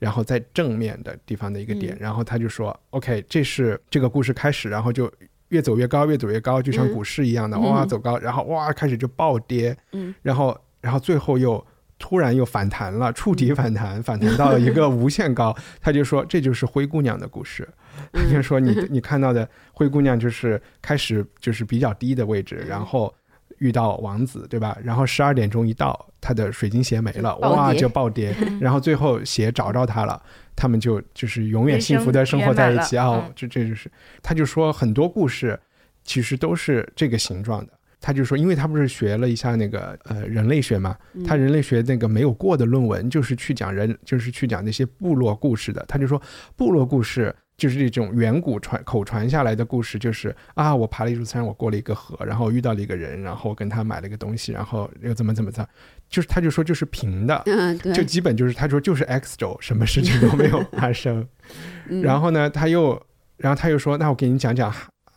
[0.00, 5.08] 然后在正面的地方的一个点，然后他就说：“OK，这是这个故事开始。”然后就
[5.48, 11.64] 越走越高，越走越高，就像股市一样的哇走高，然后哇开始就暴跌，嗯，然后然后最后又
[11.98, 15.56] 突然又反弹了，触底反弹，反弹到了一个无限高。
[15.80, 17.68] 他就说：“这就是灰姑娘的故事。”
[18.12, 23.12] 他就说：“你 你看到的灰姑娘就是开始就是比较低的位置，然后。”
[23.60, 24.76] 遇到王子，对吧？
[24.84, 28.32] 然后十二点钟一到，他的水晶鞋没了，哇，就暴跌。
[28.60, 30.22] 然后最后鞋找着他了，
[30.58, 33.30] 他们就就是永远幸福的生活在一起啊！
[33.36, 33.88] 这这就是，
[34.22, 35.58] 他就说很多故事
[36.02, 37.72] 其实都是这个形状的。
[38.00, 45.84] 他就说，因为他不是学了一下那个呃人类学嘛，他人类学那个没有过的论文就是去讲人，就是去讲那些部落故事的。
[45.86, 46.20] 他就说
[46.56, 47.32] 部落故事。
[47.58, 55.68] 就是这种远古传口传下来的故事，就是啊，我爬了一座山，我过了一个河，然后遇到了一个人，然后跟他买了一个东西，然后又怎么怎么着，
[56.08, 61.26] 就是他就说就是平的，嗯，对，就基本就是他说就是 x 轴，什么事情都没有发生。
[62.02, 63.00] 然后呢，他又，
[63.36, 64.72] 然后他又说，那我给你讲讲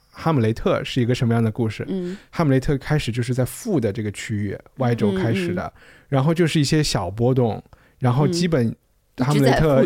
[0.09, 1.85] 哈姆雷特是一个什么样的故事。
[1.89, 5.71] 嗯，哈姆雷特开始就是在负的这个区域 y 轴开始的，
[6.09, 7.63] 然后就是一些小波动，
[7.99, 8.75] 然后基本。
[9.17, 9.83] 哈姆雷特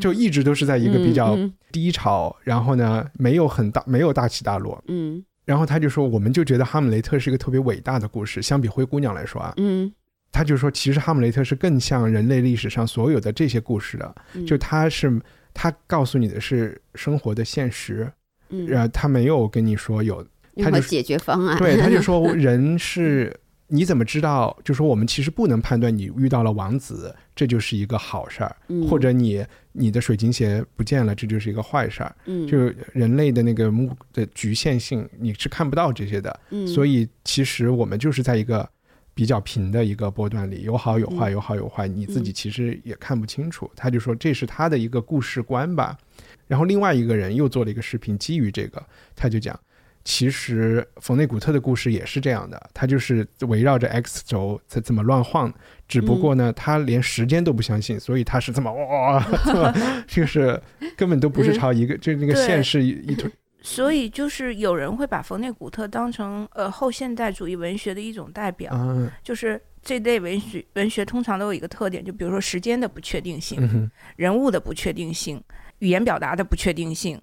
[0.00, 1.36] 就一直都是在一个比较
[1.72, 4.80] 低潮，然后呢，没有很大，没有大起大落。
[4.86, 9.90] 嗯，然后他就说，我们就觉得哈姆雷特是一个特别伟大的故事，相比灰姑娘来说啊，嗯，
[10.32, 14.14] 他就说，其实哈姆雷特是更像人类历史上所有的这些故事的，
[14.46, 15.20] 就他是
[15.52, 18.10] 他告诉你的是生活的现实，
[18.70, 23.38] 呃，他没有跟你说有他的解决方案，对，他就说 人是。
[23.72, 24.58] 你怎么知道？
[24.64, 28.56] 就说我们其实不能判断你遇到了王子，这就是一个好事儿，
[28.88, 32.12] 或者你你的水晶鞋不见了，这就是一个坏事儿。
[32.24, 32.58] 嗯，就
[32.92, 36.40] 人类的那个目的局限性，你是看不到这些的。
[36.50, 38.68] 嗯，所以其实我们就是在一个
[39.20, 43.70] 比较平的一个波段里，有好有坏，有好有坏，你自己其实也看不清楚。
[43.76, 45.94] 他就说这是他的一个故事观吧。
[46.46, 48.82] 然后另外一个人又做了一个视频，基于这个，
[49.14, 49.60] 他就讲。
[50.04, 55.52] 其实冯内古特的故事也是这样的，他就是围绕着 X 轴在这么乱晃，
[55.86, 59.22] 只不过呢，他连时间都不相信，所以他是这么哇，
[60.08, 60.58] 就是
[60.96, 63.30] 根本都不是朝一个，就是那个线是一团。
[63.62, 68.72] 所以就是有人会把冯内古特当成呃后现代主义文学的一种代表，
[69.22, 75.42] 就是这类文学文学通常都有一个特点，就比如说时间的不确定性，人物的不确定性，
[75.80, 77.20] 语言表达的不确定性。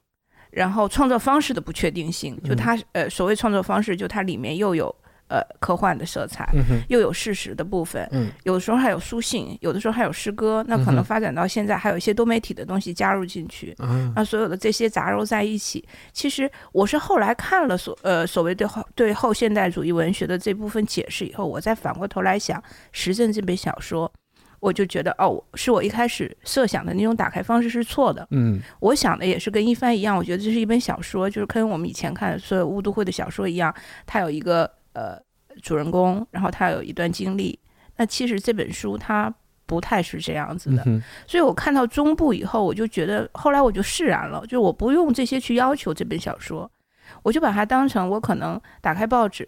[0.51, 4.95] 然后创作方式的不确定性，就它呃所谓创作方式，就它里面又有
[5.27, 6.49] 呃科幻的色彩，
[6.89, 8.09] 又有事实的部分，
[8.43, 13.75] 有的时候还有书信，有的时候还有诗歌，那可能发展到现在还有一些多媒体的东西加入进去，
[14.15, 22.59] 那所有的这些杂糅在一起，其实我是后来看了所呃所谓对后对后现代主义文学的这部分解释以后，我再反过头来想
[22.91, 24.11] 《时政》这本小说。
[24.59, 28.27] 我就觉得哦，是我一开始设想的那种打开方式是错的。
[28.31, 33.71] 嗯，我想的也是跟一帆一样，我觉得这是一本小说，就是跟我们以前看的所有乌都会的小说一样，
[34.07, 35.21] 它有一个呃
[35.61, 37.57] 主人公，然后他有一段经历。
[37.97, 39.31] 那其实这本书它
[39.67, 40.83] 不太是这样子的，
[41.27, 46.69] 所以我看到中部以后，我就觉得后来我就释然了，就我不用这些去要求这本小说，
[47.21, 49.45] 我就把它当成我可能打开报纸。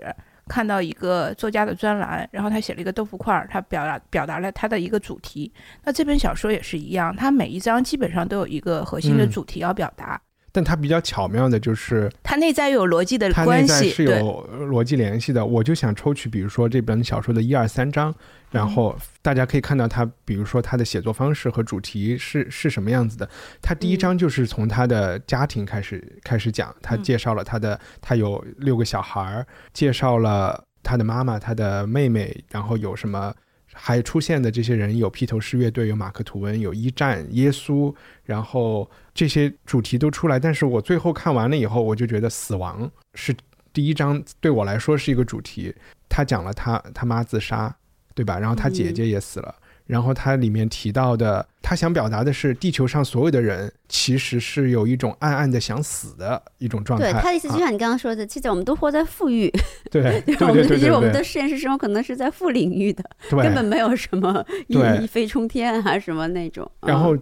[0.49, 5.53] 看到一个作家的专栏，然后他写了一个豆腐块儿，他表达表达了他的一个主题。
[5.83, 10.19] 那这本小说也是一样，它每一章基本上都有一个核心的主题要表达。
[10.51, 15.45] 但它比较巧妙的就是，它内在有逻辑的关系，是有逻辑联系的。
[15.45, 18.13] 我就想抽取，比如说这本小说的一二三章，
[18.51, 23.29] 然后大家可以看到它，比如说它的写作方式和主题是是什么样子的。
[23.61, 33.33] 它第一章就是从他的家庭开始开始讲，他介绍了他的，他有六个小孩儿，介绍了他的妈妈、他的妹妹，然后有什么。
[33.81, 40.37] 还出现的这些人有披头士乐队，有马克吐温，有一战耶稣，然后这些主题都出来。
[40.37, 43.33] 但是我最后看完了以后，我就觉得死亡是
[43.71, 45.73] 第一章对我来说是一个主题。
[46.09, 47.73] 他讲了他他妈自杀，
[48.13, 48.37] 对吧？
[48.37, 49.55] 然后他姐姐也死了。
[49.89, 57.11] 然后它里面提到的，他想表达的是，地球上所有的人其实是有一种暗暗的想死的一种状态。
[57.11, 59.51] 对他的意思，就像你刚刚说的，其实我们都活在富裕，
[59.89, 66.71] 对，我们其实我们的现实生活可能是在负领域的，根本没有什么一飞冲天啊什么那种。
[66.81, 67.17] 然后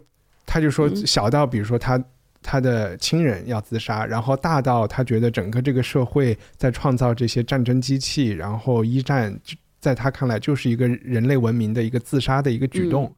[0.45, 2.03] 他就说，小到比如说他
[2.43, 9.39] 他的亲人要自杀，然后大到他觉得整个这个社会在创造这些战争机器，然后一战。
[9.87, 13.09] 在他看来，就是一个人类文明的一个自杀的一个举动，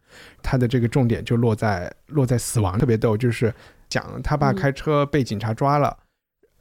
[0.43, 3.51] 他的这个重点就落在落在死亡，特别逗，就是
[3.89, 5.97] 讲他爸开车被警察抓了，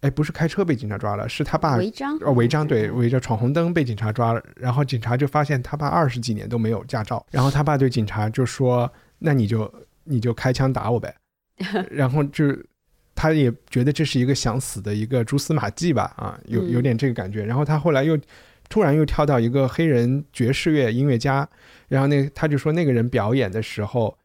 [0.00, 8.90] 哎，不是开车被警察抓了，是他爸违章，哦，违章，对，违着闯红灯被警察抓了，然后警察就发现他爸二十几年都没有驾照，然后他爸对警察就说
[9.20, 9.70] ：“那你就
[10.04, 11.14] 你就开枪打我呗。
[11.92, 12.46] ”然后就
[13.14, 18.18] 他也觉得这是一个想死的一个蛛丝马迹吧，啊，有有点这个感觉，然后他后来又。
[18.68, 21.48] 突然又跳到一个黑人爵士乐音乐家，
[21.88, 24.16] 然后那他就说那个人表演的时候，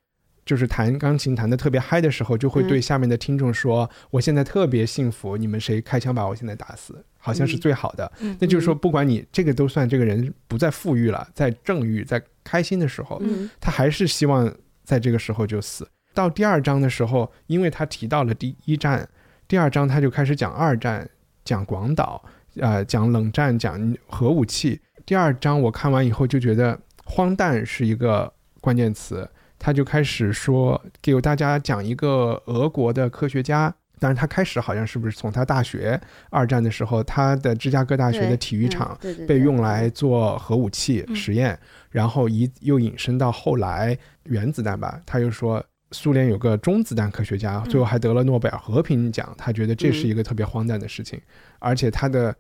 [0.45, 13.21] 就是弹钢琴弹的特别嗨的时候，就会对下面的听众说：“我现在特别幸福，你们谁开枪把我现在打死，好像是最好的。”那就是说，不管你这个都算这个人不再富裕了，在正欲在开心的时候，
[13.62, 14.53] 他还是希望
[14.84, 15.88] 在这个时候就死。
[16.13, 19.08] 到第二章的时候，因为他提到了第一战，
[19.47, 21.10] 第二章他就开始讲二战，
[21.45, 22.23] 讲广岛。
[22.59, 24.79] 呃，讲冷战，讲核武器。
[25.05, 29.27] 第二章我看完以后就觉得荒诞是一个关键词。
[29.59, 33.73] 他就开始说，给大家讲一个俄国的科学家。
[33.99, 35.97] 但是他开始好像是不是从他大学
[36.29, 41.57] 二战的时候，他的芝加哥大学的体育场被用来做核武器实验，
[41.89, 44.99] 然后一又引申到后来原子弹吧。
[45.05, 49.33] 他又说，苏联有个中子弹科学家，最后还得了诺贝尔和平奖。
[49.37, 51.17] 他觉得这是一个特别荒诞的事情，
[51.59, 52.35] 而且他的。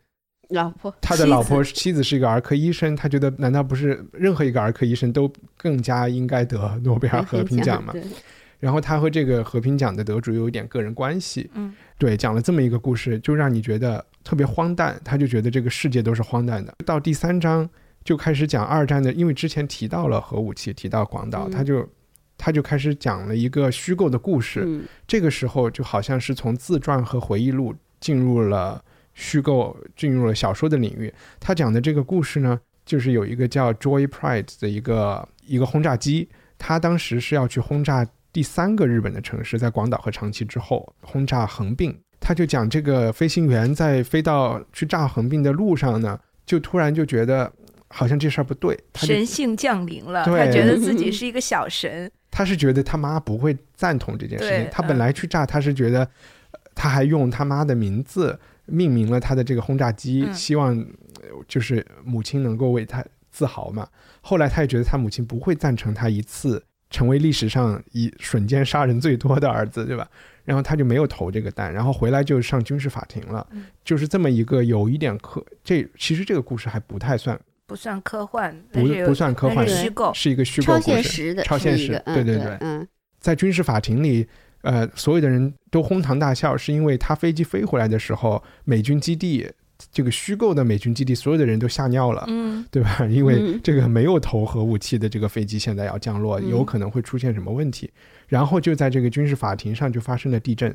[0.53, 7.93] 老婆，他的老婆妻子是一个儿科医生，他觉得难道不是任何一个儿科医生都更加应该得诺贝尔和平奖吗？
[8.59, 16.73] 然后他和这个和平奖的得主有一点个人关系，嗯，对，讲了这么一个故事，就让你觉得特别荒诞，他就觉得这个世界都是荒诞的。
[16.85, 17.69] 到第三章
[18.05, 21.85] 就开始讲二战的，因为之前提到了核武器，提到广岛，他就
[22.37, 28.81] 他就开始讲了一个虚构的故事，这个时候就好像是从自传和回忆录进入了。
[29.13, 31.13] 虚构进入了小说的领域。
[31.39, 41.95] 他讲的这个故事呢，就是有一个叫 Joy Pride 的一个一个轰炸机，他当时是要去轰炸第三个日本的城市，在广岛和长崎之后轰炸横滨。
[42.19, 47.51] 他就讲这个飞行员在飞到去炸横滨的路上呢，就突然就觉得
[47.89, 52.09] 好像这事儿不对，神性降临了，他觉得自己是一个小神。
[52.31, 54.67] 他是觉得他妈不会赞同这件事情。
[54.71, 56.09] 他本来去炸，他是觉得
[56.73, 58.39] 他还用他妈的名字。
[58.65, 60.85] 命名了他的这个轰炸机，希望
[61.47, 63.87] 就是母亲能够为他自豪嘛。
[64.21, 70.07] 后来他也觉得他母亲不会赞成他一次成为历史上以瞬间杀人最多的儿子，对吧？
[70.45, 73.45] 然后他就没有投这个弹，然后回来就上军事法庭了。
[73.83, 82.01] 就是这么一个有一点科，这其实这个故事还不太算，不算科幻，不不算科幻，虚构，是一个虚构故事，超现实的，超现实。
[82.05, 82.87] 对对对，嗯，
[83.19, 84.27] 在军事法庭里。
[84.63, 89.45] 呃，所有的人都哄堂大笑，是因为他飞机飞回来的时候，美军基地
[89.91, 93.05] 这个虚构的美军基地，所有的人都吓尿了，嗯，对吧？
[93.07, 97.91] 因为这个没有投核武器的这个飞机现在要降落，有可能会出现什么问题？
[98.27, 100.73] 然后就在这个军事法庭上就发生了地震，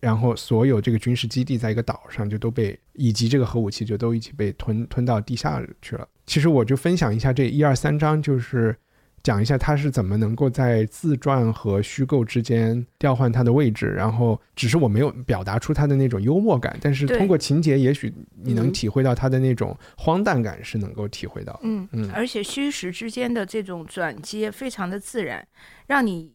[0.00, 6.08] 然后所有这个军事基地在一个岛上就都被以及这个核武器就都一起被吞吞到地下去了。
[6.26, 8.76] 其实我就分享一下这一二三章，就是。
[9.22, 21.58] 讲一下他是怎么能够在自传和虚构之间调换他的位置，然后只是我没有表达出他的那种幽默感，但是通过情节，也许你能体会到他的那种荒诞感是能够体会到。
[21.62, 25.46] 嗯嗯，而且虚实之间的这种转接非常的自然，
[25.86, 26.34] 让你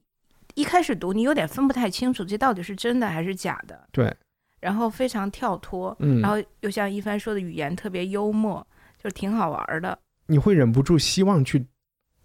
[0.56, 3.88] 一开始读你有点分不太清楚这到底是真的还是假的。
[3.92, 4.16] 对，
[4.62, 8.66] 然后非常跳脱，嗯，然后又像一帆说的语言特别幽默，
[9.04, 10.00] 就挺好玩的。
[10.28, 11.66] 你会忍不住希望去。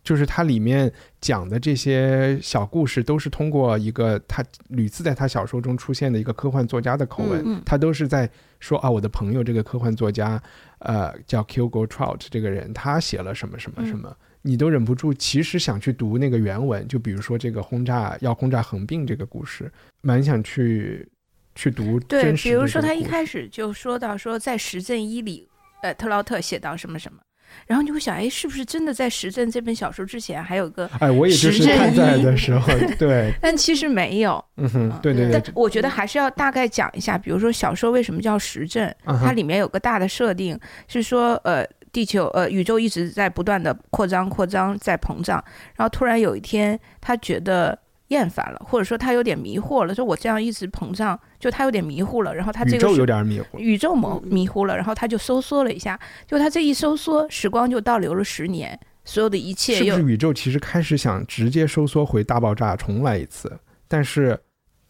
[0.02, 10.42] 就是它里面讲的这些小故事，都是通过一个他屡次在他小说中出现的一个科幻作家的口吻，他都是在说啊，我的朋友这个科幻作家，
[10.80, 14.12] 呃，叫 Kilgore Trout 这个人，他写了什么什么什么，
[14.42, 21.08] 你都忍不住其实想去读那个原文，就比如说这个轰炸要轰炸横滨这个故事，蛮想去
[21.54, 22.00] 去读。
[22.00, 25.48] 对，比如说他一开始就说到说在实证一里，
[25.82, 27.20] 呃，特劳特写到什么什么。
[27.66, 30.88] 然后你会想，哎，是不是真的在《实证》这本小说之前还有个？
[31.00, 33.32] 哎，我也就是看在的 时候，对。
[33.40, 34.44] 但其实没有。
[34.56, 35.32] 嗯哼，对对对。
[35.32, 38.86] 但我觉得还是要大概讲一下，比如说小说为什么叫《时政》，
[39.20, 45.42] 它里面有个大的设定是说，呃，地球呃宇宙一直在不断的扩张扩张在膨胀，
[45.76, 47.78] 然后突然有一天他觉得
[48.12, 63.50] 厌烦了，或者说他有点迷惑了，说我这样一直膨胀，就他有点迷糊了，然后他这个宇宙有点迷糊，宇宙迷迷糊了，然后他就收缩了一下，就他这一收缩，时光就倒流了十年，所有的一切是不是宇宙其实开始想直接收缩回大爆炸重来一次，
[63.88, 64.38] 但是。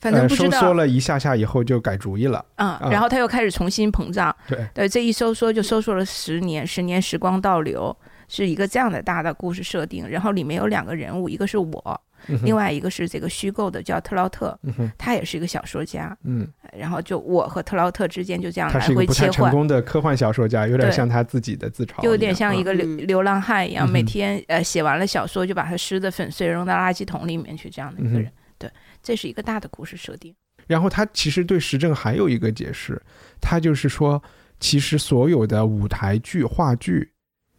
[0.02, 4.66] 反正不收缩了一下下以后就改主意了，嗯，然后他又开始重新膨胀，对。
[4.74, 7.96] 对，这一收缩就收缩了十年，十年时光倒流，
[8.26, 10.08] 是一个这样的大的故事设定。
[10.08, 12.00] 然后里面有两个人物，一个是我，
[12.42, 14.58] 另外一个是这个虚构的叫特劳特，
[14.96, 16.46] 他也是一个小说家，嗯，
[16.76, 19.32] 然后就我和特劳特之间就这样来回切换。
[19.32, 28.30] 成功的科幻小说家，有点像他自己的自嘲，有点像一个流流浪汉一样，每天呃写完了小说就把他撕的粉碎扔到垃圾桶里面去，这样的一个人。
[28.58, 28.70] 对，
[29.02, 30.34] 这是一个大的故事设定。
[30.68, 33.00] 然后他其实对时政还有一个解释，
[33.40, 34.22] 他就是说，
[34.60, 37.10] 其实所有的舞台剧、话剧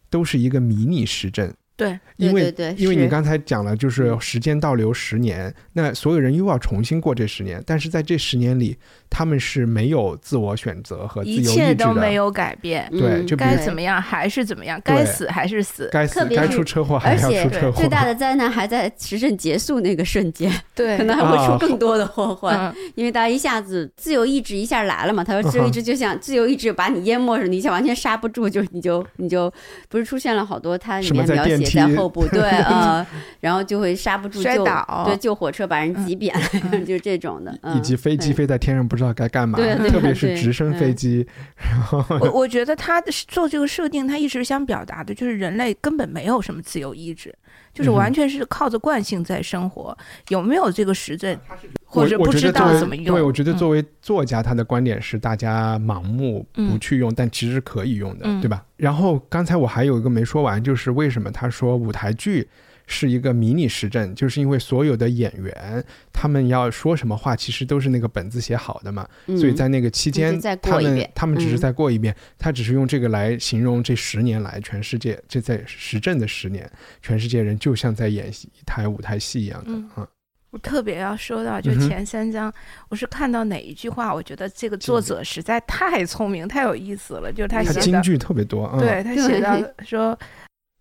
[0.08, 1.52] 都是一个迷你时政。
[1.76, 8.76] 对，因为对，因为你刚才讲了，就是时间倒流十年，那所有人又要重新过这十年，但是在这十年里，
[9.10, 12.88] 他们是没有自我选择和自由意志的，一切都没有改变。
[12.92, 17.80] 对，就该怎么样还是怎么样，该死还是死，该死该出车祸还要出车祸。
[17.80, 25.24] 最大的 灾难还在时政结束那个瞬间， 对，可能还会出更多的祸患，因为大家一下子自由意志一下来了嘛。
[25.24, 29.52] 他说自由意志就像自由意志把你淹没似的，一下完全刹不住，就你就你就
[29.88, 32.40] 不是出现了好多他里面描写在后部对。
[32.44, 33.06] 对 啊，
[33.40, 36.34] 然后就会刹不住，摔倒，对，救火车把人挤扁，
[36.84, 37.58] 就是这种的。
[37.74, 39.58] 以及飞机飞在天上不知道该干嘛，
[39.88, 41.26] 特别是直升飞机。
[41.56, 47.34] 然后我我觉得他做这个设定，他一直想表达的就是人类根本没有什么自由意志，
[47.74, 49.96] 就是完全是靠着惯性在生活。
[50.28, 51.38] 有没有这个实证？
[51.84, 53.14] 或者不知道怎么用？
[53.14, 58.64] 对，我觉得作为作家，他的观点是大家盲目不去用，但其实可以用的，对吧？
[58.76, 62.48] 然后刚才我还有一个没说完，就是为什么他说舞台剧
[62.86, 65.82] 是一个迷你时政，就是因为所有的演员
[66.12, 76.70] 他们要说什么话，其实都是那个本子写好的嘛，所以在那个期间，他们他们只是再过一遍，他只是用这个来形容这十年来全世界这在时政的十年，
[77.00, 80.06] 全世界人就像在演一台舞台戏一样的啊。
[80.50, 82.52] 我特别要说到，就前三章，
[82.88, 87.32] 我是看到哪一句话，我觉得这个作者实在太聪明、太有意思了。
[87.32, 90.16] 就是他写的京剧特别多，对他写到 说：“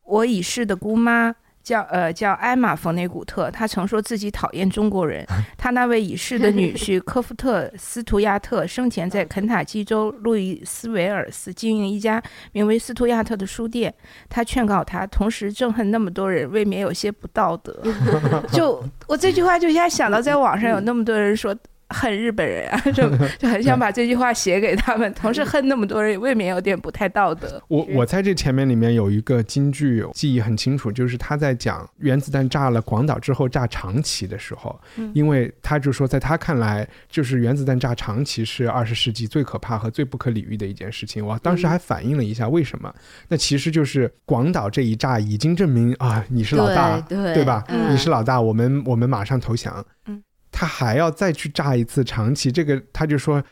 [0.06, 1.34] 我已逝的姑妈。”
[1.64, 5.26] 叫呃叫艾玛·冯内古特，他曾说自己讨厌中国人。
[5.58, 13.94] 他那位已逝的女婿科夫特·斯图亚特生前在肯塔基州路易斯维尔斯经营一家名为斯图亚特的书店。
[14.30, 17.82] 他劝告他，同时憎恨那么多人，未免有些不道德。
[18.52, 21.56] 就我这句话，就一下想到在网上有那么多人说。
[21.94, 25.12] 恨日本人啊， 就 就很想把这句话写给他们。
[25.14, 27.62] 同时恨那么多人，未免有点不太道德。
[27.68, 34.80] 我我在这前面里面有一个京剧记忆很清楚，就是他在讲原子弹炸了广岛之后炸长崎的时候，
[35.14, 41.26] 因为他就说在他看来，就是原子弹炸长崎是二十世纪最可怕和最不可理喻的一件事情。
[41.26, 42.94] 我当时还反映了一下为什么，
[43.28, 47.64] 那其实就是广岛这一炸已经证明啊，你是老大，对吧？
[47.90, 49.86] 你是老大，我们我们马上投降。
[50.08, 50.22] 嗯。
[50.54, 53.44] 他还要再去炸一次长崎，这个他就说，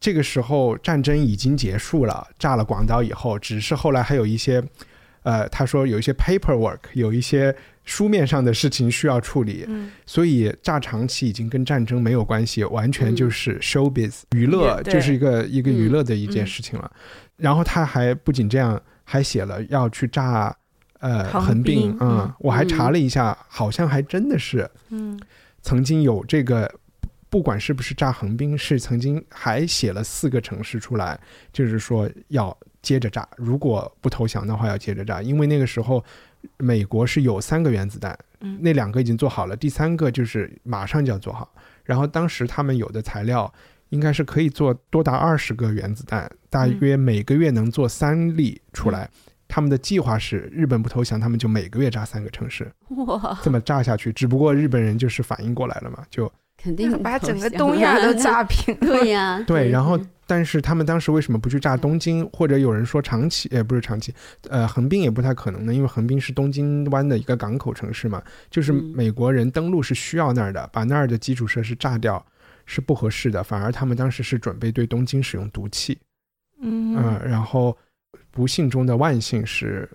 [0.00, 4.62] 这个时候战争已经结束了，炸了广岛以后，只是后来还有一些，
[5.22, 7.54] 呃，他说有一些 paperwork，有一些
[7.84, 9.66] 书面上的事情需要处理，
[10.04, 16.90] 所以炸长崎已经跟战争没有关系，完全就是 showbiz 娱乐，就是一个一个娱乐的一件事情了。
[17.36, 20.54] 然后他还不仅这样，还写了要去炸
[20.98, 25.18] 呃横滨，嗯，我还查了一下，好像还真的是，嗯。
[25.64, 26.70] 曾经有这个，
[27.30, 31.18] 不管是不是炸横滨，是曾经还写了四个城市出来，
[31.52, 36.04] 就是说要接着炸，如果不投降的话要接着炸，因为那个时候
[36.58, 38.16] 美国是有三个原子弹，
[38.60, 41.50] 那两个已经做好了，第三个就是马上就要做好。
[41.82, 43.50] 然后当时他们有的材料
[43.88, 49.08] 应该是可以做多达二十个原子弹，大约每个月能做三粒出来。
[49.46, 52.70] 他们的计划是，日本不投降，他们就每个月炸三个城市，
[53.06, 54.12] 哇，这么炸下去。
[54.12, 58.74] 只不过日本人就是反应过来了嘛，就肯定把整个东亚都炸平。
[58.80, 59.68] 对呀，对。
[59.70, 62.28] 然后，但是他们当时为什么不去炸东京？
[62.32, 64.14] 或者有人说长崎，也不是长崎，
[64.48, 72.24] 呃，横滨也不太可能呢，因为横滨是东京湾的一个港口城市嘛，就是美国人登陆是需要那儿的，把那儿的基础设施炸掉
[72.64, 73.42] 是不合适的。
[73.42, 75.98] 反而他们当时是准备对东京使用毒气，
[76.60, 77.76] 嗯，然后。
[78.30, 79.88] 不幸中的万幸是，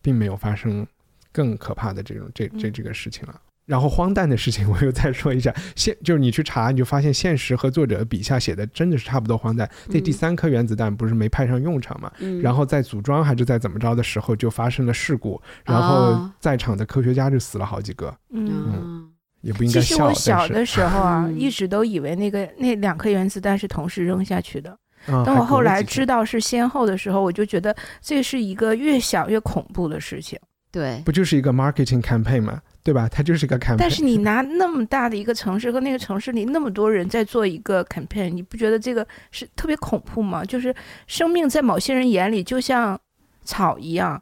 [0.00, 0.86] 并没有发生
[1.32, 3.40] 更可怕的这种这这这个事情了。
[3.66, 9.66] 然后荒诞的事情我又再说一下， 现就是你去查，你就发现现实和作者笔下写的真的是差不多荒诞。
[9.88, 12.12] 这第三颗原子弹不是没派上用场嘛？
[12.42, 18.14] 然后在组装还是在怎么着的时候就发生了事故，然后在场的科学家就死了好几个。
[18.28, 19.10] 嗯，
[19.40, 19.80] 也不应该笑。
[19.80, 24.76] 其实我小的时候啊， 一直都以为那个那两颗原子弹是同时扔下去的。
[25.06, 30.38] 等我后来知道是先后的时候，我就觉得这是一个越想越恐怖的事情。
[30.70, 32.60] 对，不就是一个 marketing campaign 吗？
[32.82, 33.08] 对吧？
[33.08, 33.76] 它就是一个 campaign。
[33.78, 40.44] 但是你拿那么大的一个城市和那个城市里那么多人在做一个 campaign，你不觉得这个是特别恐怖吗？
[40.44, 40.74] 就是
[41.06, 42.98] 生命在某些人眼里就像
[43.44, 44.20] 草一样。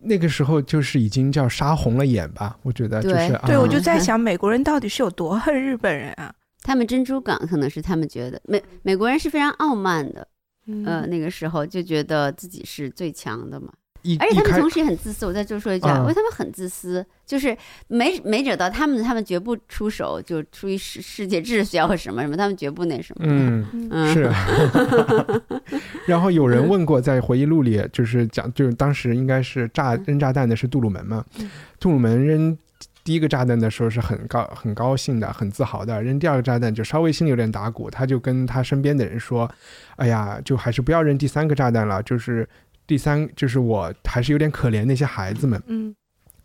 [0.00, 2.56] 那个时候就是已经叫杀红了眼吧？
[2.62, 3.40] 我觉得就是。
[3.44, 6.32] 对，我就在想，美国人到底是有多恨日本人啊？
[6.68, 10.28] 他们珍珠港可能是他们觉得美美国人是非常傲慢的，
[10.84, 13.72] 呃，那个时候就觉得自己是最强的嘛。
[14.20, 17.56] 而且他们同时也很自私，我再多说一句，啊因为他们很自私，就是
[17.88, 23.24] 没没惹到他们，他们绝不出手，就出于世世界秩序或什么什么，他们绝不那什么。
[23.26, 24.30] 嗯，是。
[26.06, 31.24] 然后有人问过，在回忆录里，就是讲，就是当时应该是炸扔炸弹的是杜鲁门嘛？
[31.80, 32.56] 杜鲁门扔
[33.08, 39.50] 第一个炸弹的时候是很高很高兴的，很自豪的，扔第二个炸弹就稍微心里有点打鼓，他就跟他身边的人说
[39.96, 42.46] ：“哎呀，就还是不要扔第三个炸弹了，就是。”
[42.86, 45.94] 第三就是我还是有点可怜那些孩子们，嗯，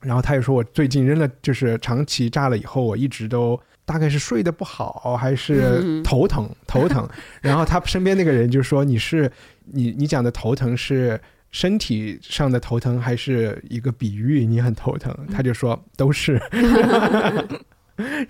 [0.01, 7.07] 然后他又说我最近扔了，就是长期炸了以后，我一直都大概是睡得不好，还是头疼头疼。
[7.41, 9.29] 然后他身边那个人就说你是
[9.71, 11.19] 你你讲的头疼是
[11.53, 14.45] 身体上的头疼，还是一个比喻？
[14.45, 15.15] 你很头疼？
[15.31, 16.37] 他就说都是。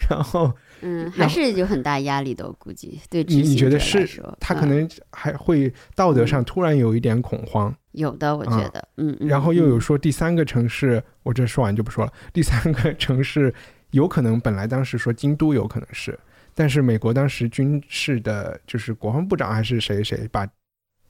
[0.09, 3.24] 然后，嗯，还是有很大压力的，我估计对。
[3.24, 4.05] 你你觉得是？
[4.41, 7.74] 他可能还会道德上突然有一点恐慌。
[7.93, 9.15] 有的，我觉得，嗯。
[9.21, 12.11] 然后又有说第三个城市，我这说完就不说了。
[12.34, 13.53] 第三个城市
[13.91, 16.19] 有可能本来当时说京都有可能是，
[16.53, 20.45] 但是美国当时军事的就是国防部长还是谁谁把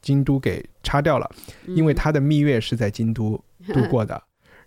[0.04, 1.28] 京都给插掉了，
[1.66, 3.44] 因为他的蜜月是在京都
[3.74, 4.22] 度过的。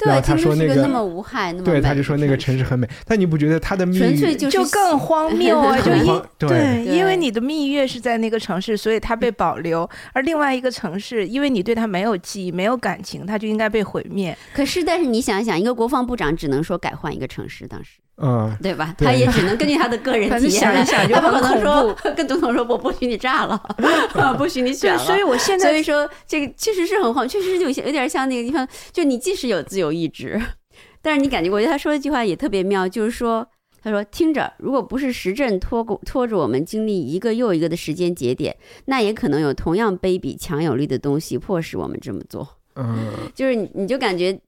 [0.04, 2.86] 然后他说那个那么无害，那么对，他就说那个城市很美。
[3.06, 5.74] 但你不觉得他的蜜月就更荒谬啊？
[5.80, 14.36] 就因对，因为你的蜜月是在那个城市，所以它被保留；而另外一个城市，因为你对它没有记忆、没有感情，它就应该被毁灭。
[14.52, 17.92] 可是，但是你想想，一个国防部长只能说改换一个城市，当时。
[18.18, 18.94] 嗯，对吧？
[18.96, 23.60] 他也只能根据他的个人体验想一想，就不可能说跟总统说我不许你炸了，
[24.38, 24.98] 不许你选了。
[24.98, 30.40] 所以我现在所以说这个确实是很慌，确实有些有点像那个地方，就你即使有自由意志，
[31.02, 33.46] 但是你感觉，我觉得他说一句话也特别妙，就是说，
[33.82, 38.56] 他说听着，如果不是时政拖过拖着我们经历一个又一个的时间节点，
[38.86, 42.48] 那也可能有同样卑鄙强有力的东西迫使我们这么做。
[42.76, 44.40] 嗯，就是你你就感觉。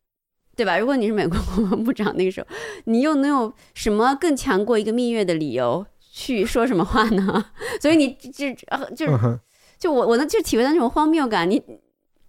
[0.59, 0.77] 对吧？
[0.77, 2.47] 如果你是美国国防部长，那个时候，
[2.87, 7.45] 你又能有什么更强过一个蜜月的理由去说什么话呢？
[7.81, 8.53] 所以你这
[8.93, 9.41] 就是
[9.79, 11.49] 就我我能就体会到那种荒谬感。
[11.49, 11.63] 你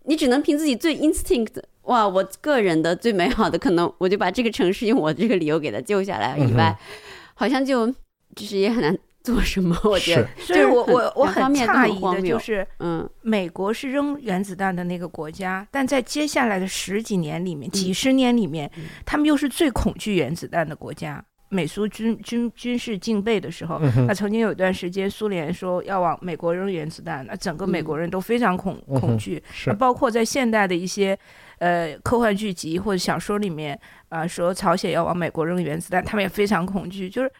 [0.05, 1.55] 你只能凭自己最 instinct，
[1.85, 6.77] 哇，我个人的最美好的可能，我就把这个城市用我这个理由给它救下来以外，
[7.33, 7.87] 好像就
[8.35, 8.95] 就是也很难。
[9.23, 9.77] 做什么？
[9.83, 18.69] 我觉得，所以我我我很诧异的就是，嗯，美国是扔原子弹的那个国家，但在接下来的十几年里面、几十年里面，
[19.05, 21.23] 他们又是最恐惧原子弹的国家。
[21.51, 29.41] 美苏军军军事竞备的时候，那曾经有一段时间，苏联说要往美国扔原子弹，那整个美国人都非常恐恐惧。
[29.51, 31.17] 是，包括在现代的一些
[31.57, 33.77] 呃科幻剧集或者小说里面，
[34.09, 37.31] 啊，说朝鲜要往美国扔原子弹，他们也非常恐惧，就是。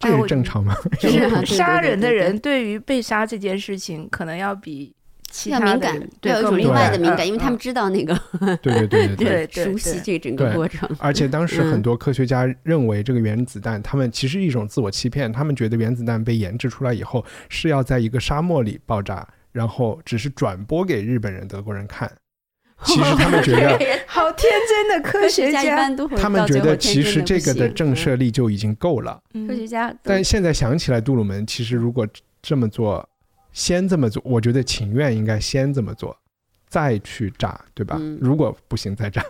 [0.00, 0.74] 这是正常吗？
[0.98, 1.08] 就
[1.44, 4.92] 是 杀人的人对于被杀这件事情，可能要比
[5.30, 8.18] 其他敏感，对有一种另外的敏感，因为他们知道那个，
[8.62, 10.88] 对对对对对，熟悉这整个过程。
[10.98, 22.10] 而且当时很多科学家认为，这个原子弹，他们其实一种自我欺骗，他们觉得原子弹被研制出来以后是要在一个沙漠里爆炸，然后只是转播给日本人、德国人看。
[22.84, 23.78] 其实他们觉得
[24.08, 29.20] 好天真的科学家，他们觉得其实这个的震慑力就已经够了。
[29.46, 32.08] 科学家，但现在想起来，杜鲁门其实如果
[32.40, 33.06] 这么做，
[33.52, 36.16] 先这么做，我觉得情愿应该先这么做，
[36.68, 38.00] 再去炸，对吧？
[38.20, 39.22] 如果不行再炸。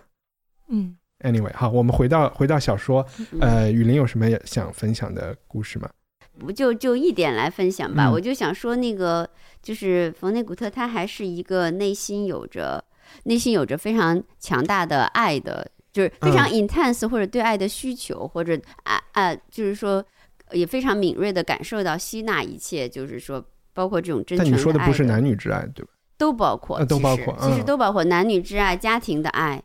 [0.69, 3.05] 嗯，Anyway，好，我们回到回到小说，
[3.41, 5.91] 呃，雨林有什么想分享的故事吗？
[6.39, 9.29] 不就就一点来分享吧，我就想说那个
[9.61, 12.85] 就是冯内古特，他还是一个内心有着。
[13.25, 20.05] 内心有着非常强大的爱的，就是非常 intense 或者对爱的需求，或者爱啊，就是说
[20.53, 24.47] 也非常敏锐的感受到吸纳一切，就是说包括这种真诚。
[24.47, 25.91] 但你说的不是男女之爱，对吧？
[26.17, 29.63] 都包括，都包括，其实都包括男女之爱、家庭的爱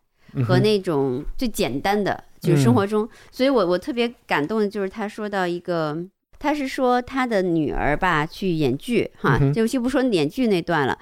[0.48, 2.24] 和那种最简单的。
[2.42, 5.98] 就是生活中，所以我我特别感动的就是他说到一个，
[6.38, 10.96] 他是说他的女儿吧去演剧哈，就就不说演剧那段了，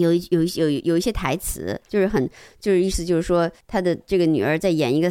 [0.00, 2.28] 有有有有一些台词，就是很
[2.58, 5.10] 就是意思就是说他的这个女儿在演一个。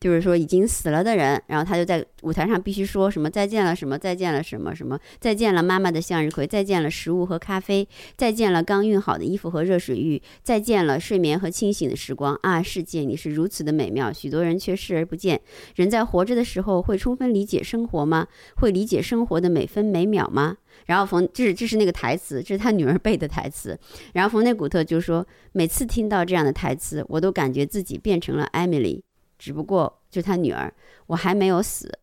[0.00, 15.40] 就是说已经死了的人，然后他就在舞台上必须说什么再见了什么再见了什么什么再见了妈妈的向日葵再见了食物和咖啡再见了刚熨好的衣服和热水浴再见了睡眠和清醒的时光啊世界你是如此的美妙许多人却视而不见
[15.76, 18.26] 人在活着的时候会充分理解生活吗
[18.56, 20.56] 会理解生活的每分每秒吗？
[20.86, 23.78] 然后冯这是这是那个台词这是他女儿背的台词，
[24.12, 29.02] 然后冯内古特就说每次听到这样的台词我都感觉自己变成了艾米丽。
[29.44, 30.72] 只不过就他女儿，
[31.08, 31.98] 我还没有死，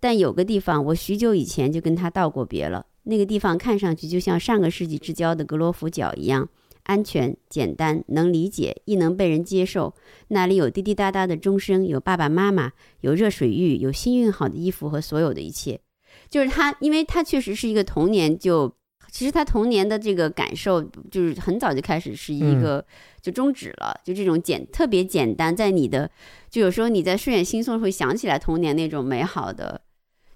[0.00, 2.84] 但有个地方我许久以前就跟他道过别了。
[3.04, 6.48] 那个地方看上去就像上个世纪之交的格罗夫角一样，
[6.82, 9.94] 安全、简单、能理解，亦能被人接受。
[10.26, 12.72] 那里有滴滴答答的钟声，有爸爸妈妈，
[13.02, 15.80] 有热水浴，有新熨好的衣服和所有的一切。
[16.28, 18.74] 就是他，因为他确实是一个童年就。
[19.12, 20.80] 其实他童年的这个感受，
[21.10, 22.84] 就是很早就开始是一个
[23.20, 26.08] 就终止了，就这种简特别简单，在你的
[26.50, 29.80] 就有时候你在睡眼惺忪会想起来童年那种美好的。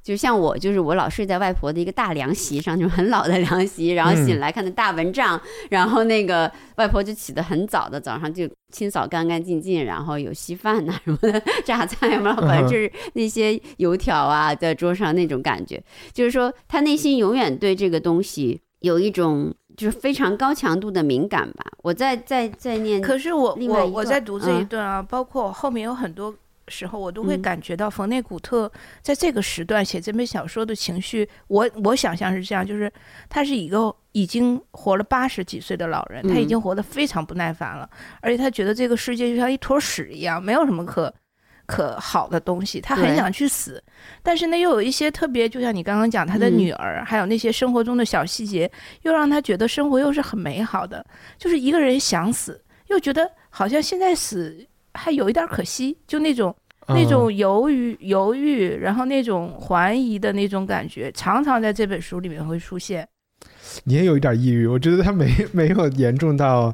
[0.03, 5.41] 就像我，就是我老睡在外婆的一个大凉席上，就是很老的凉席，然后醒来看的大蚊帐，
[5.71, 21.65] 然后那个外婆就起得很早的，早上就清扫干干净净，然后有稀饭呐什么的， 榨菜嘛，反正就是那些油条啊在桌上那种感觉，就是说他内心永远对这个东西有一种就是非常高强度的敏感吧。
[21.83, 26.35] 我在在在念，可是我我我在读这一段啊，包括后面有很多。
[26.69, 28.73] 时候，我都会感觉到冯内古特
[29.03, 31.29] 在这个时段写这本小说的情绪。
[31.49, 32.91] 我我想象是这样，就是
[33.29, 37.87] 他是一个已经活了八十几岁的老人，他已经活得非常不耐烦了，
[38.23, 41.13] 而且他觉得这个世界就像一坨屎一样，没有什么可
[41.67, 43.83] 可好的东西，他很想去死。
[44.23, 48.71] 但是呢，又有一些特别，就像你刚刚讲他的女儿，还有那些生活中的小细节，
[49.03, 51.05] 又让他觉得生活又是很美好的。
[51.39, 54.67] 就是一个人想死，又觉得好像现在死。
[54.97, 56.55] 还有一点可惜，就那种
[56.87, 63.05] 那种犹豫犹豫，然后那种怀疑的那种感觉，常常在这本书里面会出现。
[63.83, 66.73] 你也有一点抑郁，我觉得他没没有严重到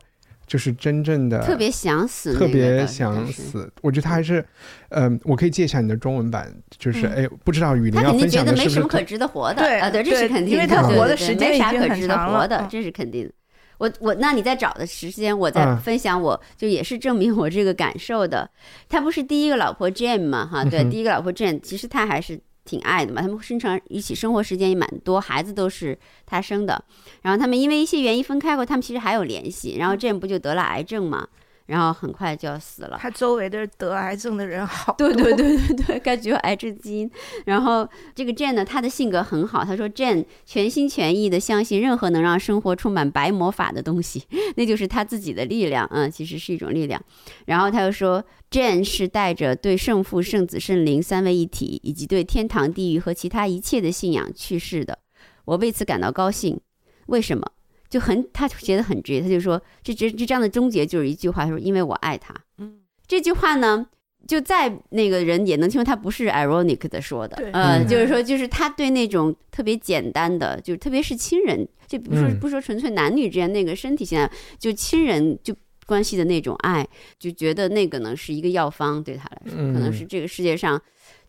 [0.50, 3.72] 就是真正的特别想死，特别想死。
[3.82, 4.44] 我觉得他还是，
[4.88, 8.68] 嗯，我可以借一下你的中文版，就是哎，不知道雨林要分享的是不是？
[8.68, 13.32] 没什么可值得活的，对啊，对，这是肯定的，因为他活的时间没啥可值得活的，这是肯定的。
[13.78, 18.50] 我我那你在找的时间，我在分享，我就也是证明我这个感受的。
[18.88, 22.40] 他不是第一个老婆 Jane 嘛，哈，对，第一个老婆 Jane，其实他还是
[22.70, 23.20] 挺爱的嘛。
[23.20, 26.82] 他们生成一起生活时间也蛮多，孩子都是他生的。
[27.22, 29.76] 然后他们因为一些原因分开过，他们其实还有联系。
[29.78, 31.26] 然后 Jane 不就得了癌症嘛？
[31.70, 32.98] 然后很快就要死了。
[33.00, 35.08] 他周围的得癌症的人好多。
[35.12, 37.08] 对对对对对，感觉有癌症基因。
[37.46, 39.64] 然后这个 Jane 呢，他的性格很好。
[39.64, 45.86] 他说 Jane 全心全意的相信任何能让生活充满白魔法的东西， 那就是他自己的力量。
[45.92, 47.00] 嗯，其实是一种力量。
[47.46, 54.98] 然后他又说 Jane 是带着对圣父、圣子、圣灵三位一体，以及对天堂、地狱和其他一切的信仰去世的。
[55.44, 56.60] 我为此感到高兴。
[57.06, 57.44] 为什么？
[57.90, 62.32] 就很，他写的很直接，他就说，这这这章的终结就是一句话，他说因为我爱他。
[62.58, 63.84] 嗯，这句话呢，
[64.28, 75.52] 就在那个人也能听出他不是 ironic 的说的，呃，就是说，就是他对那种特别简单的，就特别是亲人，就比如说不说纯粹男女之间那个身体现在就亲人就
[75.84, 76.86] 关系的那种爱，
[77.18, 80.80] 就觉得那个呢是一个药方，对他来说，可能是这个世界上。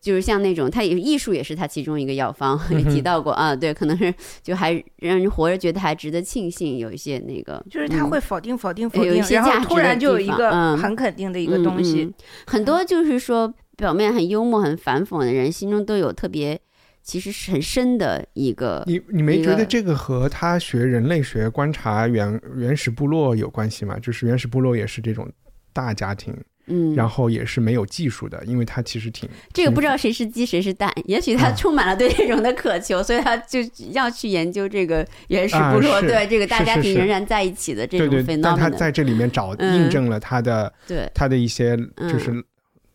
[0.02, 3.54] 就是像那种，他也艺术也是他其中一个药方， 也提到过啊。
[3.54, 12.12] 对，可能是就还让人活着觉得还值得庆幸，有一些那个，就是他会否定否定否定，然后突然就有一个很肯定的一个东西。
[12.48, 16.60] 很多就是说表面很幽默、很反讽的人，心中都有特别
[17.04, 18.82] 其实是很深的一个。
[18.88, 23.96] 你你没觉得这个和他学人类学、观察原原始部落有关系吗？
[24.00, 25.30] 就是原始部落也是这种
[25.72, 26.36] 大家庭。
[26.66, 33.58] 嗯，然后也是没有技术的，因为他其实挺这个不知道谁是鸡谁是蛋，也许他充满了对这种的渴求，所以他就
[33.90, 42.32] 要去研究这个原始部落，对这个大家庭仍然在一起的这种对对但他在这里面找印证了他的对他的一些就是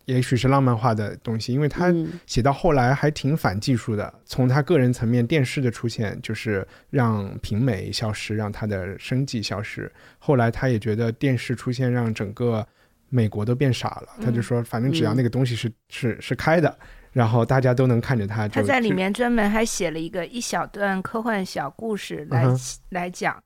[0.06, 1.94] 也许是浪漫化的东西，因为他
[2.26, 4.14] 写到后来还挺反技术的。
[4.26, 9.92] 从他个人层面，电视的出现就是让平美消失，让他的生计消失。
[10.20, 12.66] 后来他也觉得电视出现让整个。
[13.10, 16.78] 美国都变傻了，他就说，反正只要那个东西是是是开的，
[17.12, 18.48] 然后大家都能看着它。
[18.48, 22.46] 他在里面专门还写了一个一小段科幻小故事来
[22.90, 23.42] 来讲，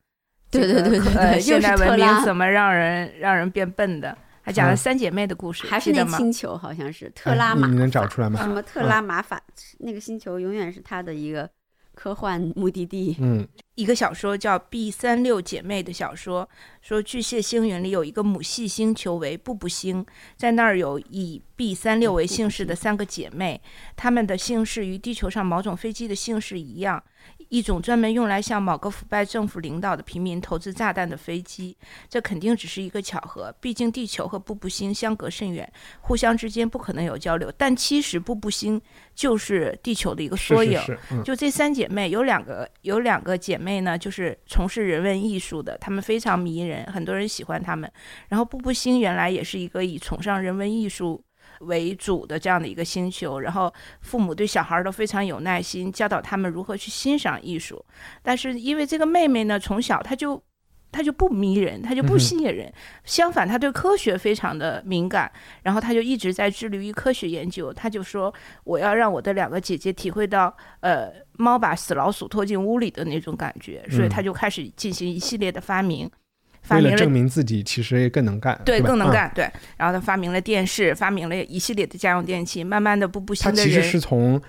[0.50, 4.18] 对对对对，现代文明怎么让人让人变笨的。
[4.44, 6.18] 他讲了三姐妹的故事，还是那吗？
[6.18, 8.42] 星球好像是特拉玛，你能找出来吗？
[8.42, 9.40] 什么特拉玛法？
[9.78, 11.48] 那个星球永远是他的一个
[11.94, 13.16] 科幻目的地。
[13.20, 13.48] 嗯。
[13.76, 16.48] 一个小说叫《B 三六姐妹》的小说，
[16.82, 20.06] 说巨蟹星云里有一个母系星球为步步星，
[20.36, 23.62] 在那儿有以 B 三六为姓氏的三个姐妹，
[23.96, 27.02] 她们的姓氏与地球上某种飞机的姓氏一样。
[27.50, 31.78] 一种专门用来向某个腐败政府领导的平民投掷炸弹的飞机，
[32.10, 33.54] 这肯定只是一个巧合。
[33.60, 37.52] 毕竟地球和步步星相隔甚远，互相之间不可能有交流。
[37.56, 38.82] 但其实步步星
[39.14, 40.80] 就是地球的一个缩影。
[41.24, 47.90] 就这三姐妹，有两个有两个姐妹呢，就是从事人文艺术的，他们非常迷人，很多人喜欢他们。
[48.28, 51.24] 然后步步星原来也是一个以崇尚人文艺术。
[51.62, 57.84] 为主的这样的一个星球，然后父母对小孩都非常有耐心，教导他们如何去欣赏艺术。
[58.24, 60.42] 但是因为这个妹妹呢，从小她就
[60.92, 62.72] 她就不迷人，她就不吸引人。
[63.04, 67.72] 相反，她对科学非常的敏感，然后她就一直在致力于科学研究。
[67.72, 68.34] 她就说
[68.66, 76.10] ：“我要让我的两个姐姐体会到，呃，猫把死老鼠拖进屋里的那种感觉。”所以他就开始进行一系列的发明。
[76.70, 79.50] 为了证明自己，其实也更能干，对，更能干，对。
[79.78, 82.64] 然后他发明了电视，发明了一系列的家用电器。
[82.64, 84.40] 慢慢的，步步星的人，他其实是从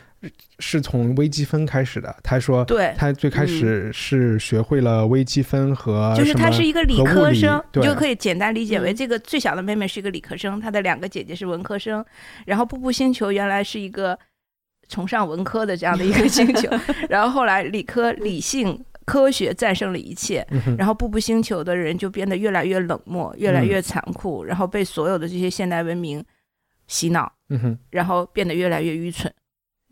[0.59, 2.15] 是从微积分开始的。
[2.23, 12.05] 他说，对，他最开始是学会了微积分和就是他是一个理科生，你就可以简单理解为这个最小的妹妹是一个理科生，她的两个姐姐是文科生。
[12.45, 14.19] 然后，步步星球原来是一个
[14.89, 16.69] 崇尚文科的这样的一个星球，
[17.09, 18.85] 然后后来理科理性。
[19.05, 20.47] 科学战胜了一切，
[20.79, 26.25] 然后步步星球的人就变得越来越冷漠，越来越残酷，然后被所有的这些现代文明
[26.87, 27.31] 洗脑，
[27.91, 29.31] 然后变得越来越愚蠢，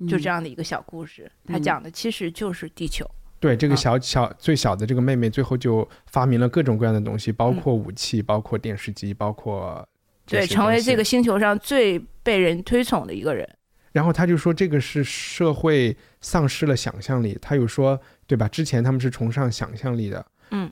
[0.09, 1.31] 就这样的一个小故事。
[1.45, 3.05] 他讲的其实就是地球。
[3.41, 9.85] 对，这个小小最小的这个妹妹，最后就发明了各种各样的东西，包括武器，包括电视机，包括
[10.25, 13.45] 对，成为这个星球上最被人推崇的一个人。
[13.93, 17.39] 然后他就说，这个是社会丧失了想象力。
[17.41, 18.01] 他又说。
[18.31, 18.47] 对吧？
[18.47, 20.71] 之前他们是崇尚想象力的，嗯，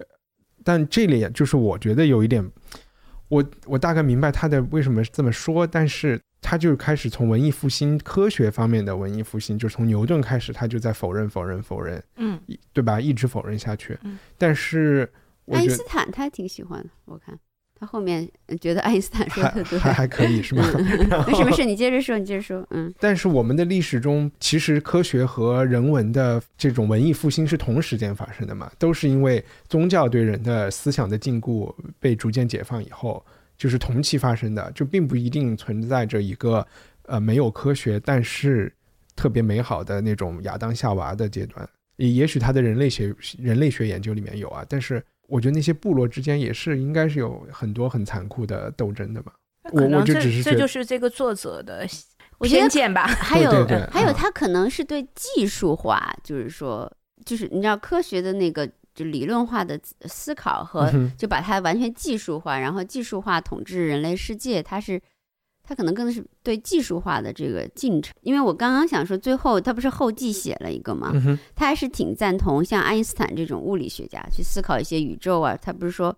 [0.62, 2.48] 但这里就是我觉得有一点，
[3.26, 12.40] 我我大概明白他的为什么这么说，但是他就开始从文艺复兴科学方面的文艺复兴，就从牛顿开始，他就在否认否认否认，嗯，
[12.72, 13.00] 对吧？
[13.00, 13.98] 一直否认下去，
[14.38, 15.12] 但是
[15.50, 17.36] 爱因斯坦他挺喜欢的，我看。
[17.80, 18.28] 他后面
[18.60, 20.64] 觉得爱因斯坦说的对，还还可以是吗？
[21.26, 22.66] 没事没事，你接着说，你接着说。
[22.70, 22.92] 嗯。
[22.98, 28.68] 但是我们的历史中，其实科学和人文的这种文艺复兴是同时间发生的嘛？
[28.78, 33.24] 都是因为宗教对人的思想的禁锢被逐渐解放以后，
[33.56, 36.66] 就是同期发生的，就并不一定存在着一个
[37.06, 38.72] 呃没有科学但是
[39.14, 41.68] 特别美好的那种亚当夏娃的阶段。
[41.96, 45.00] 也也许他的人类学人类学研究里面有啊，但是。
[45.28, 49.32] 我觉得那些部落之间也是应该是有很多很残酷的斗争的嘛。
[49.70, 51.86] 我我就只是这就是这个作者的
[52.40, 53.06] 偏见吧。
[53.06, 53.50] 还有
[53.90, 56.90] 还有，他可能是对技术化，就是说，
[57.24, 65.00] 就是你知道科学的那个就理论化的思考和就把它完全技术化，然后技术化统治人类世界，他是。
[65.68, 71.12] 他可能更是对技术化的这个进程，因为我刚刚想说，最后他不是后记写了一个吗？
[71.54, 75.54] 他还是挺赞同像爱因斯坦这种物理学家去思考一些宇宙啊。
[75.60, 76.16] 他不是说。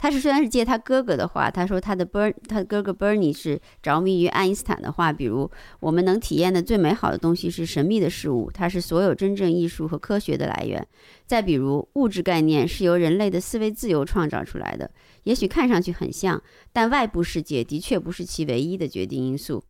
[0.00, 10.86] 他是虽然是借他哥哥的话，他说他的 Ber 他哥哥 Bernie 是着迷于爱因斯坦的话，比如我们能体验的最美好的东西是神秘的事物，它是所有真正艺术和科学的来源。
[11.26, 14.88] 再比如物质概念是由人类的思维自由创造出来的，
[15.28, 19.62] 也许看上去很像，但外部世界的确不是其唯一的决定因素。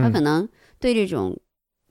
[0.00, 0.48] 他可能
[0.80, 1.38] 对这种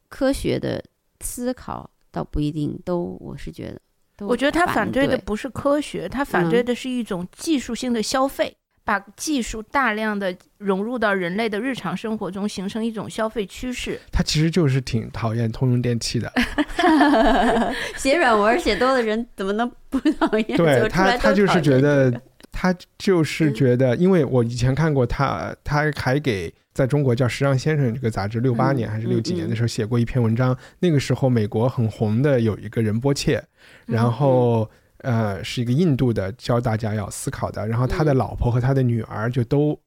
[0.10, 0.84] 科学的
[1.20, 4.26] 思考倒不一定都，我是觉得。
[4.26, 14.00] 我觉得他反对的不是科学，他反对的是一种技术性的消费，把技术大量的融入到人类的日常生活中，形成一种消费趋势。
[14.12, 16.32] 他其实就是挺讨厌通用电器的。
[17.98, 20.58] 写软文写多的人怎么能不讨厌？
[20.58, 22.12] 对他，他就是觉得，
[22.52, 26.54] 他就是觉得，因为我以前看过他，他还给。
[26.74, 30.58] 在中国叫《时尚先生》这个杂志，六八年还是六几年的时候写过一篇文章。
[30.80, 33.44] 那个时候美国很红的有一个仁波切，
[33.88, 39.78] 然后呃是一个印度的教大家要思考的，然后他的老婆和他的女儿就都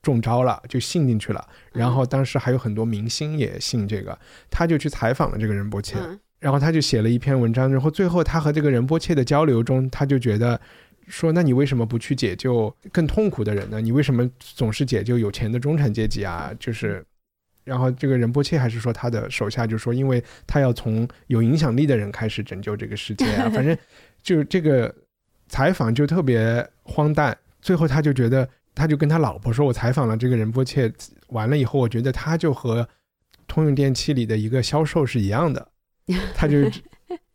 [0.00, 1.46] 中招了，就信进去了。
[1.74, 5.98] 然后当时还有很多明星也信这个，他就去采访了这个仁波切，
[6.40, 7.70] 然后他就写了一篇文章。
[7.70, 10.58] 然后最后他和这个仁波切的交流中，他就觉得。
[11.08, 13.80] 说，那你为什么不去解救更痛苦的人呢？
[13.80, 16.52] 你为什么总是解救有钱的中产阶级啊？
[16.58, 17.04] 就是，
[17.64, 23.48] 然后这个仁波切还是说他的手下就说，因为他要从有影响力的人开始拯救这个世界啊。
[23.50, 23.76] 反正
[24.22, 24.94] 就这个
[25.48, 27.36] 采访就特别荒诞。
[27.60, 30.92] 最后他就觉得他就跟他老婆说：“我采访了这个仁波切，
[31.28, 32.86] 完了以后，我觉得他就和
[33.46, 35.68] 通用电器里的一个销售是一样的。”
[36.34, 36.58] 他就，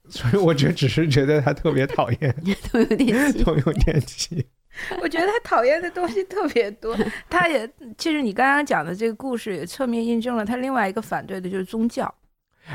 [0.10, 2.36] 所以我觉得只是觉得他特别讨厌
[2.72, 3.43] 通用电器。
[3.43, 4.45] 通用电器。
[5.01, 6.97] 我觉得他讨厌的东西特别多。
[7.30, 12.14] 他也其实你刚刚讲的这个故事也侧面印证了他另外一个反对的就是宗教。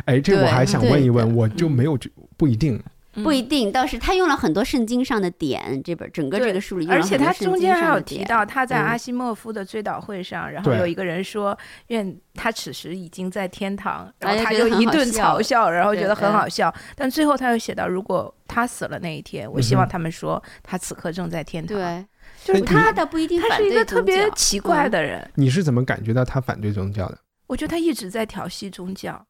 [0.04, 1.98] 哎，这我还想问一问，我就没有
[2.36, 2.82] 不一定。
[3.22, 8.84] 不一定，倒是他用了很多圣经上的点，这本整个这个书里而且他中间还有提到，他在嗯。
[8.84, 11.56] 阿西莫夫的追悼会上，然后有一个人说，
[11.88, 16.32] 愿他此时已经在天堂，然后他就一顿嘲笑，然后觉得很嗯。
[16.32, 16.74] 好笑。
[16.96, 22.06] 但最后他又写到，如果他死了那一天，我希望他们说他此刻正在天堂。，对，
[22.44, 25.30] 就是他的不一定他反对是一个特别奇怪嗯的人。
[25.34, 27.18] 你是怎么感觉到他反对宗教的？
[27.46, 29.24] 我觉得他一直在调戏宗教，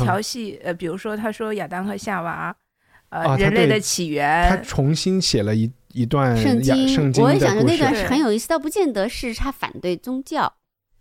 [0.00, 2.54] 调戏呃，比如说他说亚当和夏娃，
[3.14, 7.94] 呃，哦人类的起源，他重新写了一一段圣经，圣经我也的故事想说那段。
[7.94, 10.52] 是很有意思，倒不见得是他反对宗教，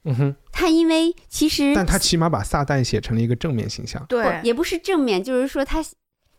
[0.05, 4.05] 嗯哼，他因为其实但他起码把撒旦写成了一个正面形象。
[4.07, 5.83] 对，也不是正面，就是说他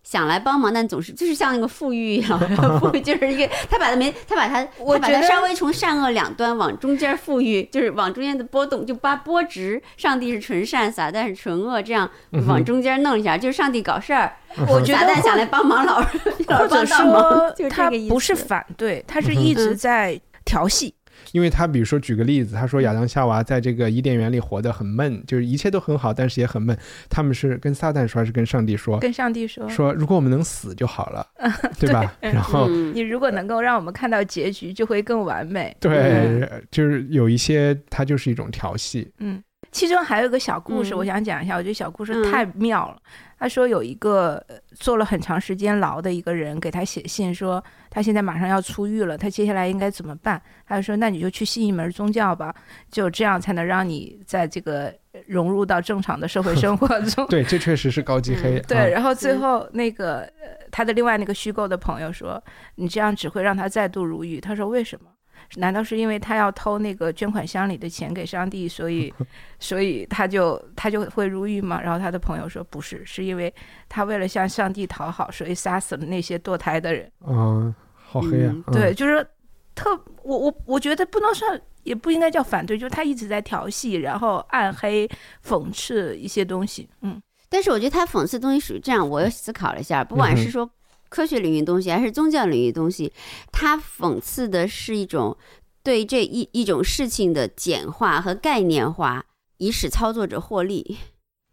[0.05, 2.39] 想来帮忙，但总是就是像那个富裕一样，
[2.79, 12.09] 富裕就是一个他把他没他把他他把我觉得他稍微从善恶两端往中间富裕，就是往中间的波动，就把波值，上帝是纯善，撒旦是纯恶，这样
[12.47, 14.37] 往中间弄一下，就是上帝搞事儿，
[14.69, 15.99] 我觉得撒旦想来帮忙，老
[16.49, 18.15] 老或者说就是这他个意思。
[18.15, 20.95] 不是反对，他是一直嗯在调戏。
[21.33, 26.77] 因为他比如说举个例子，他说亚当夏娃在这个伊甸园里活得很闷，就是一切都很好，但是也很闷。
[27.09, 28.99] 他们是跟撒旦说还是跟上帝说？
[29.01, 31.27] 跟上帝说，说如果我们能死就好了，
[31.79, 32.13] 对吧？
[32.21, 35.77] 然后嗯你如果能够让我们看到结局，就会更完美。
[35.81, 39.11] 对，就是有一些它就是一种调戏。
[39.19, 41.57] 嗯，其中还有一个小故事，嗯我想讲一下。
[41.57, 42.99] 我觉得小故事嗯太妙了。
[43.45, 50.41] 他说有一个呃坐了很长时间牢的一个人给他写信说，他现在马上要出狱了，他接下来应该怎么办？
[50.67, 52.55] 他就说，那你就去信一门宗教吧，
[52.91, 57.27] 就这样才能让你在这个呃融入到正常的社会 生活中。
[57.27, 58.59] 对，这确实是高级黑。
[58.59, 62.43] 嗯对，啊然后最后那个呃，他的另外那个虚构的朋友说，
[62.77, 64.41] 你这样只会让他再度入狱。
[64.41, 65.11] 他说为什么？
[65.57, 69.13] 难道是因为他要偷那个捐款箱里的钱给上帝，所以，
[69.61, 71.81] 所以他就他就会入狱吗？
[71.81, 73.53] 然后他的朋友说不是，是因为
[73.89, 77.11] 他为了向上帝讨好，所以杀死了那些堕胎的人。
[77.27, 79.27] 嗯，好黑啊对，，就是
[79.75, 79.91] 特
[80.23, 85.09] 我我我觉得不能算，也不应该叫反对，就是他一直在调戏，然后暗黑、
[85.45, 86.89] 讽刺一些东西。
[87.03, 90.69] 嗯，但是我觉得他讽刺的东西属于这样，我又思考了一下，不管是 说
[91.15, 93.13] 科学领域的东西，还是宗教领域的东西，
[93.53, 95.37] 它讽刺的是一种
[95.85, 99.25] 对这一一种事情的简化和概念化，
[99.59, 100.97] 以使操作者获利。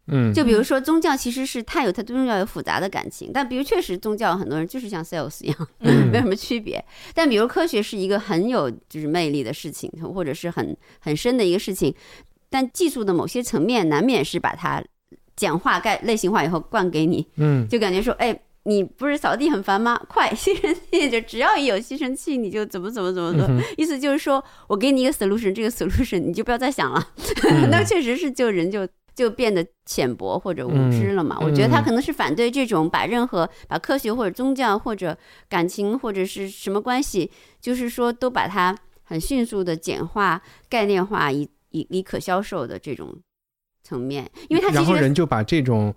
[0.08, 6.84] 嗯，就比如说宗教，其实是它有它对宗教有复杂的感情，但比如确实宗教很多人就是像 sales 一样，嗯 没有什么区别。
[7.14, 11.94] 但比如科学是一个很有就是魅力的事情，或者是很很深的一个事情，
[12.50, 14.82] 但技术的某些层面难免是把它
[15.36, 18.36] 简化、概类型化以后灌给你，嗯就感觉说，哎。
[18.64, 20.00] 你不是扫地很烦吗？
[20.08, 23.46] 快，吸尘器就只要一有吸尘器，你就怎么怎么怎么怎么。
[23.60, 27.08] 嗯意思就是说我给你一个 solution，这个 solution 你就不要再想了。
[27.50, 31.36] 嗯 那确实是就人就就变得浅薄或者无知了嘛。
[31.40, 35.16] 嗯我觉得他嗯可能是反对这种把任何把科学或者宗教或者
[35.48, 43.18] 感情或者是什么关系，就是说都把它很迅速的简化、概念化，以以以可销售的这种
[43.82, 45.94] 层面，因为他其然后实人就把这种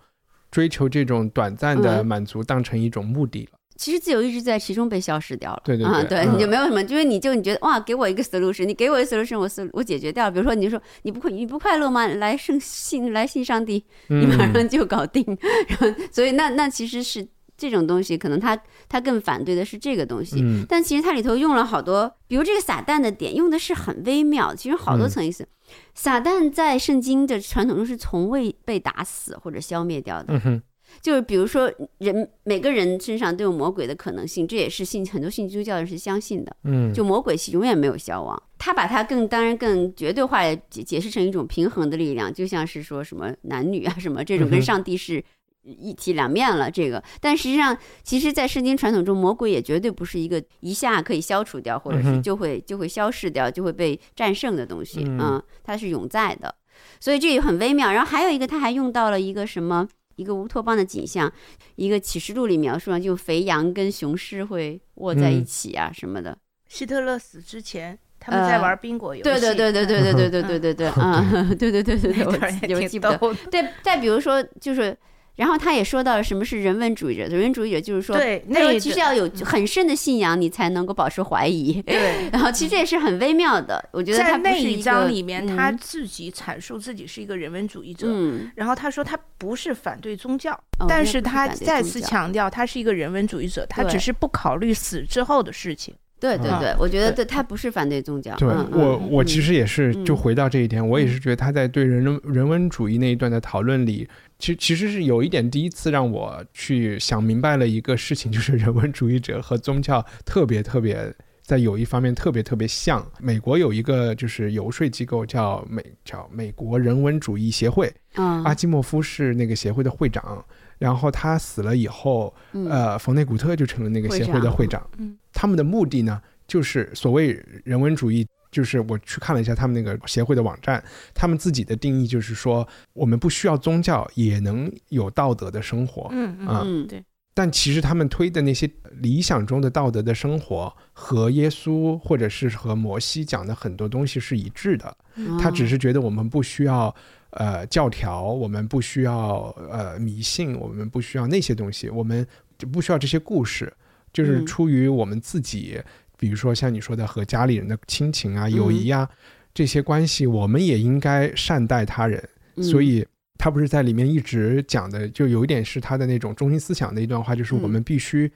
[0.56, 3.60] 追求这种短暂的嗯满足当成一种目的了。
[3.76, 5.58] 其实自由意志在其中被消失掉了。
[5.58, 10.32] 啊，对对啊对，嗯你就没有什么，因为你就你觉得哇，给我一个 solution，你给我一个 solution，我 s 我解决掉了。
[10.32, 12.08] 比如说，你就说你不快你不快乐吗？
[12.08, 15.26] 来圣信来信上帝，你马嗯上就搞定。
[15.68, 17.28] 然后，所以那那其实是
[17.58, 20.42] 这种东西，可能他他更反对的是这个东西。
[20.42, 25.48] 嗯但其实它里头用了好多，比如这个撒旦的点用的是很微妙，其实好多嗯层意思。
[25.94, 30.62] 撒旦在圣经的传统中是从未被打死或者消灭掉的，嗯
[31.02, 36.56] 就是比如说人每个人身上都有魔鬼的可能性，这也是信很多信基督教人是相信的。
[36.64, 45.22] 嗯，就魔鬼是永远没有消亡，他把它更当然更绝对化地解解释成一种平衡的力量，就像是说什么男女啊什么这种跟上帝是
[45.66, 46.70] 一体两面了。
[46.70, 55.04] 这个，但实际上，其实，在圣经传统中，魔鬼也绝对不是一个一下可以消除掉，或者是就会就会消逝掉，就会被战胜的东西。
[55.06, 56.54] 嗯嗯，它是永在的，
[57.00, 57.92] 所以这也很微妙。
[57.92, 59.88] 然后还有一个，他还用到了一个什么？
[60.18, 61.30] 一个乌托邦的景象，
[61.76, 66.38] 一个启示录里描述上，就肥羊跟雄狮会握在一嗯起啊、什么的。
[66.70, 69.24] 希特勒死之前，他们在呃玩宾果游戏。
[69.24, 73.18] 对对对对对对对对对对对，嗯， 对对对对对，那段也我有记不得。
[73.18, 73.40] 挺逗的。
[73.52, 74.98] 对，再比如说，就是
[75.36, 81.82] 然后他也说到了什么是人文主义者，人文主义者就是说，对，那其实要有很深的信仰，你才能够保持怀疑。
[81.82, 83.84] 对，然后其实这也是很微妙的。
[83.92, 90.58] 我觉得在那一章里面，他自己阐述自己是一个人文主义者，嗯然后他说他不是反对宗教，
[90.88, 95.94] 但是他再次强调他是一个人文主义者，他只是不考虑死之后的事情。
[96.18, 98.34] 对对对，我觉得对他不是反对宗教。
[98.38, 104.08] 对我我其实也是就回到这一点，我也是觉得他在对人人文主义那一段的讨论里，
[104.38, 113.06] 其其实是有一点第一次让我去想明白了一个事情，就是人文主义者和宗教特别特别在有一方面特别特别像。
[113.20, 120.44] 美国有一个就是游说机构叫美叫美国人文主义协会，阿基莫夫是那个协会的会长。
[120.78, 124.86] 然后他死了以后，呃，冯内古特就成了那个协会的会长。
[124.98, 130.82] 嗯，他们的目的呢，就是所谓人文主义，就是我去看了一下他们那个协会的网站，
[131.14, 136.08] 他们自己的定义就是说，我们不需要宗教也能有道德的生活。
[136.12, 137.04] 嗯嗯，嗯对。
[137.34, 138.70] 但其实他们推的那些
[139.02, 144.96] 理想中的道德的生活，和耶稣或者是和摩西讲的很多东西是一致的。
[145.38, 146.96] 他只是觉得我们不需要。
[147.32, 152.26] 呃，教条我们不需要，呃，迷信我们不需要那些东西，我们
[152.58, 153.74] 就不需要这些故事，
[154.14, 155.78] 就是出于我们自己，
[156.18, 159.10] 比如说像你说的和家里人的亲情啊、友谊啊
[159.54, 162.24] 这些关系，我们也应该善待他人。
[162.62, 163.06] 所以
[163.38, 168.32] 他不是在里面一直讲的，就有一点是他的那种中心思想的一段话，就是我们必须，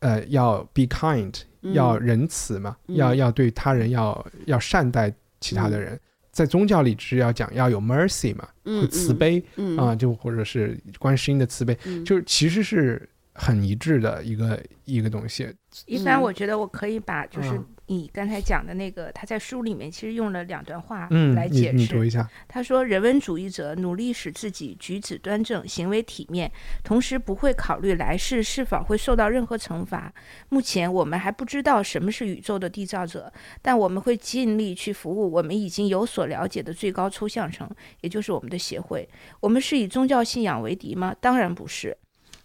[0.00, 1.34] 呃，要 be kind，
[1.72, 5.10] 要仁慈嘛，要要对他人要要善待
[5.40, 5.98] 其他的人。
[6.30, 8.46] 在宗教里是要讲要有 mercy 嘛，
[8.90, 9.42] 慈悲
[9.78, 15.48] 啊，就或者是观世音的慈悲，就是其实是很一致的一个一个东西。
[15.86, 17.60] 一般我觉得我可以把就是。
[17.86, 21.76] 你刚才讲的那个，他在书里面其实用了两段话来解释。
[21.76, 22.26] 你读一下。
[22.48, 26.50] 他说：“人文主义者努力使自己举止端正、行为体面，
[26.82, 30.10] 同时不会考虑来世是否会受到任何惩罚。
[30.48, 37.68] 目前我们还不知道什么是宇宙的缔造者，但我们会尽力去服务我们已经有所了解的最高抽象层，
[38.00, 39.06] 也就是我们的协会。
[39.40, 41.14] 我们是以宗教信仰为敌吗？
[41.20, 41.94] 当然不是。”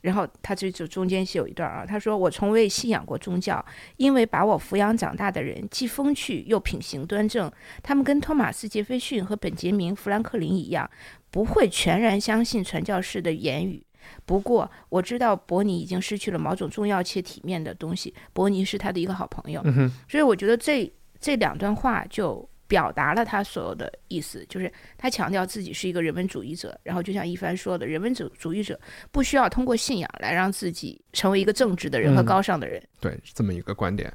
[0.01, 3.63] 然后他这就中间是有一段啊，他说我从未信仰过宗教，
[3.97, 7.51] 因为把我抚养长大的人既风趣又品行端正，
[7.83, 10.89] 他们跟托马斯杰斐逊和本杰明富兰克林一样，
[11.29, 13.85] 不会全然相信传教士的言语。
[14.25, 19.63] 不过我知道伯尼已经失去了某种重要且体面的东西，伯尼是他的一个好朋友，
[20.07, 22.48] 所以我觉得这这两段话就。
[22.69, 26.79] 表达了他所有的意思，就是他强调自己是一个人文主义者。
[26.83, 28.79] 然后就像一帆说的，人文主主义者
[29.11, 32.81] 不需要通过信仰来让自己成为一个正直的人和高尚的人。
[33.01, 34.13] 对，这么一个观点。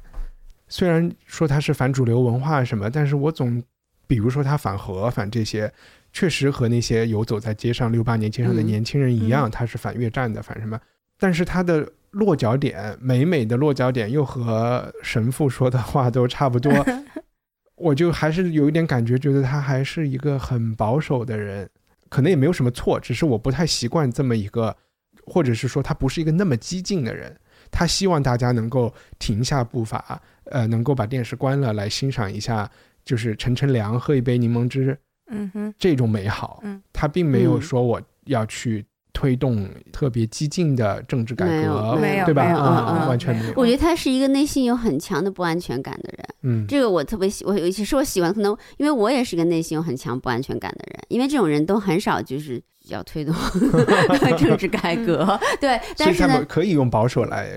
[0.69, 3.61] 虽然说他是反主流文化什么，但是我总，
[4.07, 5.71] 比如说他反核反这些，
[6.13, 10.79] 确实和那些游走在街上六八年街上的年轻人一样，他是反越战的，反什么？
[11.19, 16.71] 但是他的落脚点，美美的落脚点，又和神父说的话都差不多。
[17.75, 21.69] 我就还是有一点感觉，觉得他还是一个很保守的人，
[22.09, 24.75] 可能也没有什么错，只是我不太习惯这么一个，
[25.25, 27.35] 或者是说他不是一个那么激进的人。
[27.71, 32.69] 他希望大家能够停下步伐，呃，能够把电视关了，来欣赏一下，
[33.03, 34.97] 就是乘乘凉，喝一杯柠檬汁，
[35.27, 36.61] 嗯哼，这种美好。
[36.63, 38.85] 嗯，他并没有说我要去。
[39.15, 42.43] 推动特别激进的政治改革，对吧？
[42.53, 43.53] 嗯，完全没有。
[43.55, 46.27] 我觉得他是一个内心有很强的不安全感的人。
[46.43, 53.33] 嗯，这个我特别喜，我尤其是我喜欢，可能因为我也是一个内心有很强不安全感的人，因为这种人都很少就是要推动
[54.37, 55.39] 政治改革。
[55.61, 57.47] 对，但是呢，可以用保守来。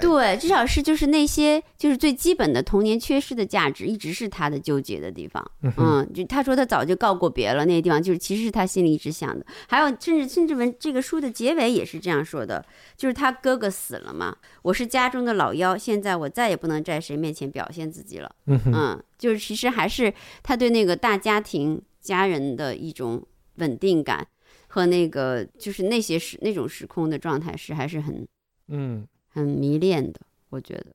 [0.00, 5.44] 对，至少是就是那些就是最基本的童年缺失的价值，一直是他的纠结的地方。
[5.76, 9.44] 嗯，就他说他早就告过别了，那些地方就是其实是他心里一直想的。
[9.68, 12.64] 还有，甚至甚至文这个书的结尾也是这样说的，
[12.96, 18.34] 就是他哥哥死了嘛，我是家中的老幺，现在我再也不能在谁面前表现自己了。
[18.46, 20.12] 嗯，就是其实还是
[20.42, 23.22] 他对那个大家庭家人的一种
[23.56, 24.26] 稳定感
[24.68, 28.26] 和那个就是那些时那种时空的状态是还是很
[28.68, 29.06] 嗯。
[29.34, 30.86] 很迷恋的，我觉得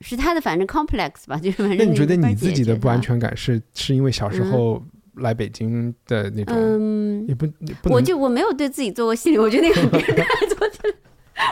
[0.00, 1.78] 是他的，反正 complex 吧， 就是反正。
[1.78, 4.80] 那你觉得你自己的不安全感是是因为小时候
[5.16, 6.54] 来北京的那种？
[6.56, 7.44] 嗯，也不，
[7.82, 10.26] 不我就我没有对自己做过心理，我觉得那个别人
[10.56, 10.94] 做的，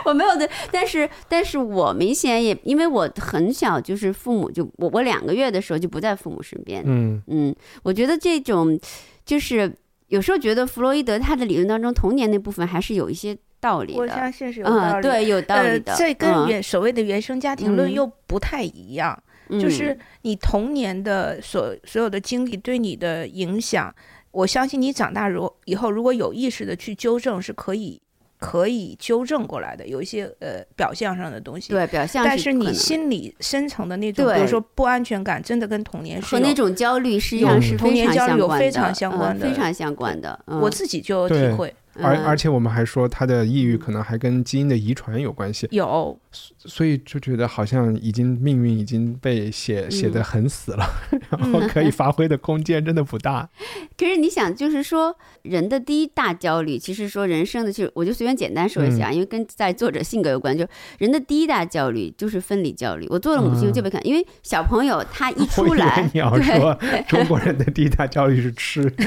[0.05, 8.79] 我没有对，但是但是我明显也因为我很小，就是父母就我我两个月的时候就不在父母身边，嗯嗯，我觉得这种
[9.25, 9.75] 就是
[10.07, 13.37] 有时候觉得弗洛伊德他的理论当中童年那部分还是有一些。
[13.61, 15.95] 道理我相信是有道理，对，有道理的。
[15.97, 19.21] 这跟原所谓的原生家庭论又不太一样，
[19.61, 23.95] 就是你童年的所所有的经历对你的影响，
[24.31, 28.01] 我相信你长大如以后如果有意识的去纠正是可以
[28.39, 31.71] 可以纠正过来的，有一些呃表象上的东西。
[31.73, 32.23] 对，表象。
[32.23, 40.45] 但是你心理深层的那种，比如说不安全感，真的跟童年是和那种焦虑实际上是童年非常焦虑有相关的，非常相关的嗯非常相关的。
[40.47, 41.75] 嗯我自己就有体会。
[41.99, 42.05] 嗯。
[42.05, 46.19] 而而且我们还说他的抑郁可能还跟基因的遗传有关系，有，
[46.59, 50.85] 所以就觉得好像已经命运已经被写写得很死了，
[51.31, 53.49] 然后可以发挥的空间真的不大。
[53.97, 58.99] 可是你想，就是说人的第一大焦虑，其实说人生的，就我就随便简单说一嗯。
[58.99, 60.57] 下，因为跟在作者性格有关。
[60.57, 60.67] 就
[60.99, 63.07] 人的第一大焦虑就是分离焦虑。
[63.11, 66.79] 我做了母亲，就被看，因为小朋友他一出 来，你要，说
[67.09, 69.03] 中国人的第一大焦虑是吃， 不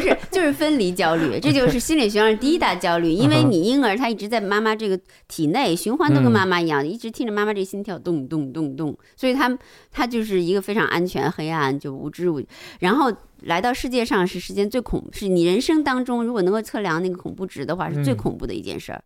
[0.00, 3.10] 是，就是分离焦虑，这就是心理学上第一大焦虑。
[3.10, 4.98] 因为嗯你婴儿他一直在妈妈这个
[5.28, 9.58] 体内循环，都跟妈妈一样，一直听着妈妈这心跳咚咚咚咚，所以他
[9.90, 12.42] 他就是一个非常安全、黑暗，就无知无。
[12.80, 13.12] 然后
[13.42, 19.02] 来到世界上是时间最恐，是你人生当中如果能够测量那个恐怖值的话，是最嗯恐怖的一件事儿。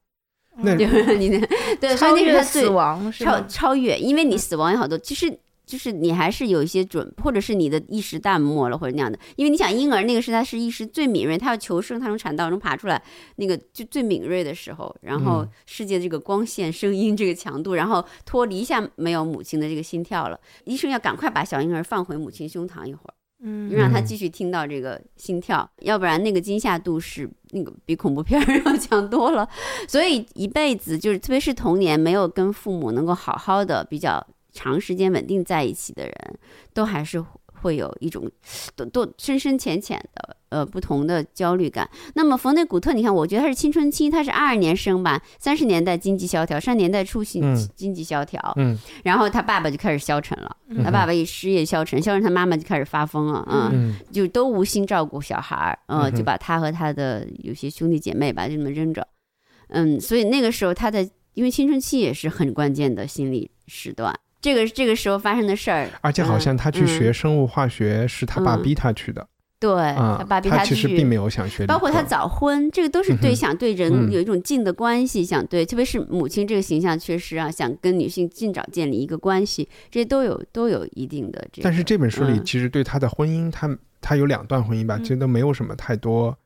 [0.60, 1.48] 那 就是你的
[1.80, 3.40] 对，所以那是超越他最死亡是超？
[3.42, 5.38] 超越，因为你死亡有好多，其实
[5.68, 9.18] 就是你还是有一些准，或者是你的意识淡漠了，或者那样的。
[9.36, 13.00] 因为你想，婴儿那个是他是意识最敏锐，他要求生，他从产道中爬出来，
[13.36, 14.96] 那个就最敏锐的时候。
[15.02, 23.14] 然后嗯世界这个光线、声音这个强度，然后脱离一下没有母亲的这个心跳了，医生要赶快把小婴儿放回母亲胸膛一会儿。
[23.40, 29.48] 嗯让他嗯继续听到这个心跳，要不然那个惊吓度是那个比恐怖片儿 要强多了。
[29.86, 34.26] 所以一辈子就是，特别是童年没有跟父母能够好好的、比较
[34.59, 36.38] 长时间稳定在一起的人，
[36.74, 37.24] 都还是
[37.61, 38.28] 会有一种
[38.74, 41.88] 都都深深浅浅的呃不同的焦虑感。
[42.14, 59.06] 那么冯内古特，你看，我觉得他是青春期，他是二二年生吧，三十年代经济萧条，三十年代初经嗯经济萧条，嗯然后他爸爸就开始消沉了，嗯他爸爸一失业消沉，消沉他妈妈就开始发疯了，嗯嗯就都无心照顾小孩儿，呃，嗯就把他和他的有些兄弟姐妹吧，就这么扔着，
[59.68, 69.26] 嗯，所以那个时候他的，因为青春期也是很关键的心理时段，这个这个时候发生的事儿，而且好像他去学嗯生物化学是他爸嗯逼他去的
[69.61, 81.64] 对，啊他爸逼他其实去，并没有想学，包括他早婚，这个都是对想对人嗯有一种近的关系，想对，特别是母亲这个形象确实啊，想跟女性尽早建立一个关系，这些都有都有一定的这个。
[81.64, 83.68] 但是这本书里嗯其实对他的婚姻，他
[84.01, 86.39] 他有两段婚姻吧，嗯其实都没有什么太多。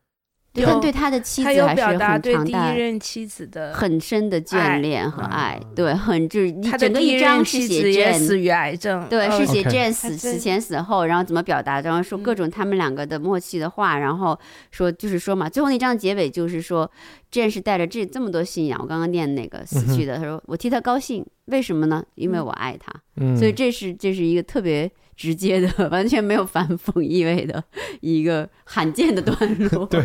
[0.52, 2.76] 对他对他的妻子他有还是表达很对第一。
[2.76, 5.74] 任妻子的，很深的眷恋和爱，嗯。
[5.74, 14.38] 对，很就是你他的整个第一章是写妻子也 Jane，死于癌症，对，呃是写 Jane 死死前死后，然后怎么表达，然后说各嗯种他们两个的默契的话，然后
[14.70, 16.90] 说就是说嘛，最后那章结尾就是说
[17.32, 22.04] ，Jane 是带着这这么多信仰，我刚刚念那个死去的，他说我替他高兴，为什么呢？
[22.14, 22.42] 因为嗯。
[22.42, 24.90] 我爱他，嗯，所以这是这是一个特别
[25.22, 27.62] 直接的， 完全没有反讽意味的
[28.02, 29.86] 一个罕见的段落。
[29.86, 30.02] 对，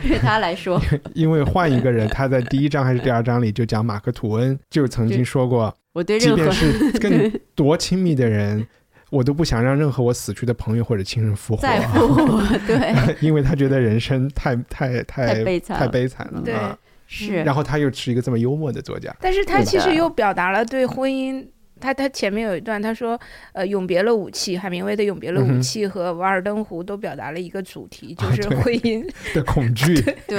[0.00, 0.80] 对他来说，
[1.12, 8.64] 因为换一个人，他在第一章还是第二章里就讲马克吐温就曾经说过，我对即便任何是更多亲密的人，
[9.10, 16.40] 我都不想让任何我死去的朋友或者亲人复活，在乎我，对，因为他觉得人生太太太太悲惨太了悲惨了。
[16.44, 16.54] 对。
[16.54, 16.78] 啊。
[17.10, 21.42] 是，然后他又是一个这么幽默的作家，但是他其实又表达了对婚姻，
[21.80, 23.18] 他他前面有一段他说，
[23.52, 29.04] 呃，永别了武器，海明威的《永别了武器》和《瓦尔登湖》都表达了一个主题，就是婚姻。
[29.34, 29.94] 的恐惧
[30.26, 30.38] 对，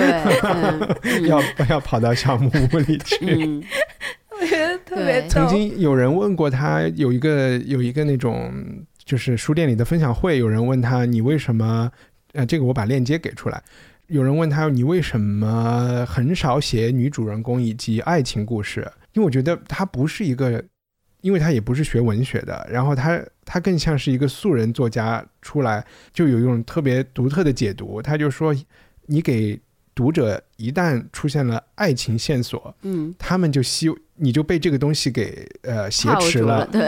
[1.27, 3.17] 要要跑到小木屋里去。
[3.21, 3.63] 嗯，
[4.39, 5.47] 我觉得特别曾。
[5.47, 8.53] 经有人问过他，有一个有一个那种
[9.03, 11.91] 就是书店里的分享会，有人问他你为什么？
[12.33, 13.61] 呃，这个我把链接给出来。
[14.05, 18.81] 有人问他你为什么很少写女主人公以及爱情故事？
[19.13, 20.63] 因为我觉得他不是一个，
[21.21, 28.01] 因为他也不是学文学的，然后他他更像是一个素人作家出来，就有一种特别独特的解读。
[28.01, 28.55] 他就说，
[29.07, 29.59] 你给
[29.93, 33.89] 读者一旦出现了爱情线索，嗯，他们就希
[34.21, 36.81] 你就被这个东西给呃挟持了， 对，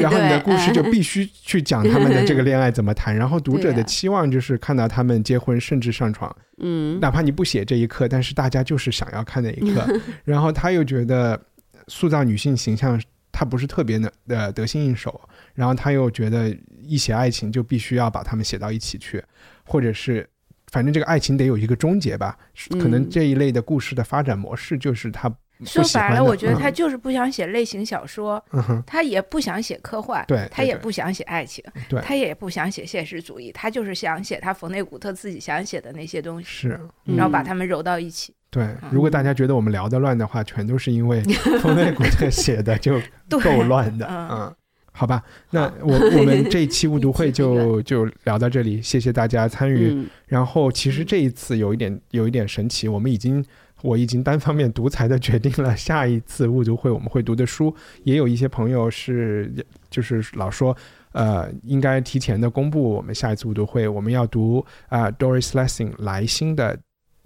[0.00, 9.86] 然后你的故事就嗯必须去讲他们的这个恋爱怎么谈，然后读者的期望就是看到他们结婚甚至上床，嗯，哪怕你不写这一刻，但是大家就是想要看那一刻。
[10.24, 11.40] 然后他又觉得
[11.88, 13.00] 塑造女性形象，
[13.38, 15.20] 他不是特别的呃得心应手，
[15.54, 19.22] 然后他又觉得一写爱情就必须要把他们写到一起去，
[19.64, 20.28] 或者是。
[20.70, 22.36] 反正这个爱情得有一个终结吧，
[22.72, 25.26] 可能嗯这一类的故事的发展模式就是他
[25.64, 26.60] 说白了，我觉得嗯。
[26.60, 32.02] 他就是不想写类型小说，嗯，他也不想写科幻，对他也不想写爱情，对。
[32.02, 38.34] 他也不想写现实主义，他就是想写他冯内古特自己想写的那些东西，是，然后把嗯它们揉到一起。
[38.50, 41.22] 对，如果大家觉得我们聊的乱的话，全都是因为
[41.60, 43.00] 冯内古特写的就
[43.42, 44.54] 够乱的，嗯嗯。
[44.90, 49.92] 好吧，那我我们这一期误读会 就就聊到这里，谢谢大家参与。
[49.92, 53.44] 嗯然后其实这一次有一点有一点神奇，我们已经
[53.82, 57.72] 我已经单方面独裁的决定了下一次误读会我们会读的书。
[58.02, 59.54] 也有一些朋友是
[59.88, 60.76] 就是老说，
[61.12, 66.76] 呃，应该提前的公布我们下一次误读会我们要读啊 Doris Lessing 莱辛的《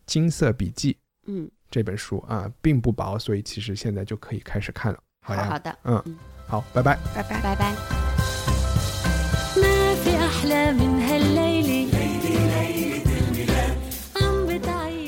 [0.04, 0.92] 金色笔记》。
[1.26, 4.98] 嗯，这本书啊并不薄，所以其实现在就可以开始看了。
[5.20, 6.02] 好呀，好的，嗯，
[6.46, 7.74] 好，拜拜，拜拜，拜拜。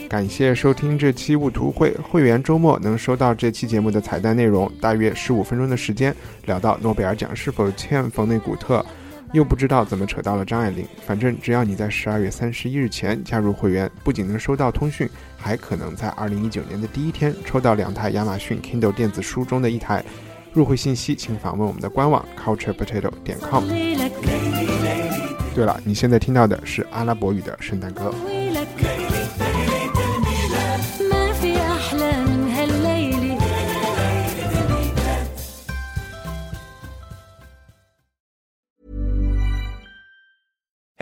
[0.09, 6.15] 感谢收听这期物图会，会员周末能收到这期节目的彩蛋内容，大约十五分钟的时间，
[6.45, 8.87] 聊到诺贝尔奖是否欠冯内古特，
[9.35, 10.87] 又不知道怎么扯到了张爱玲。
[11.05, 20.03] 反正只要你在十二月三十一日前加入会员，不仅能收到通讯，还可能在二零一九年的第一天抽到两台亚马逊 Kindle 电子书中的一台。
[20.53, 23.65] 入会信息请访问我们的官网 culturepotato 点 com。
[25.53, 28.15] 对了，你现在听到的是阿拉伯语的圣诞歌。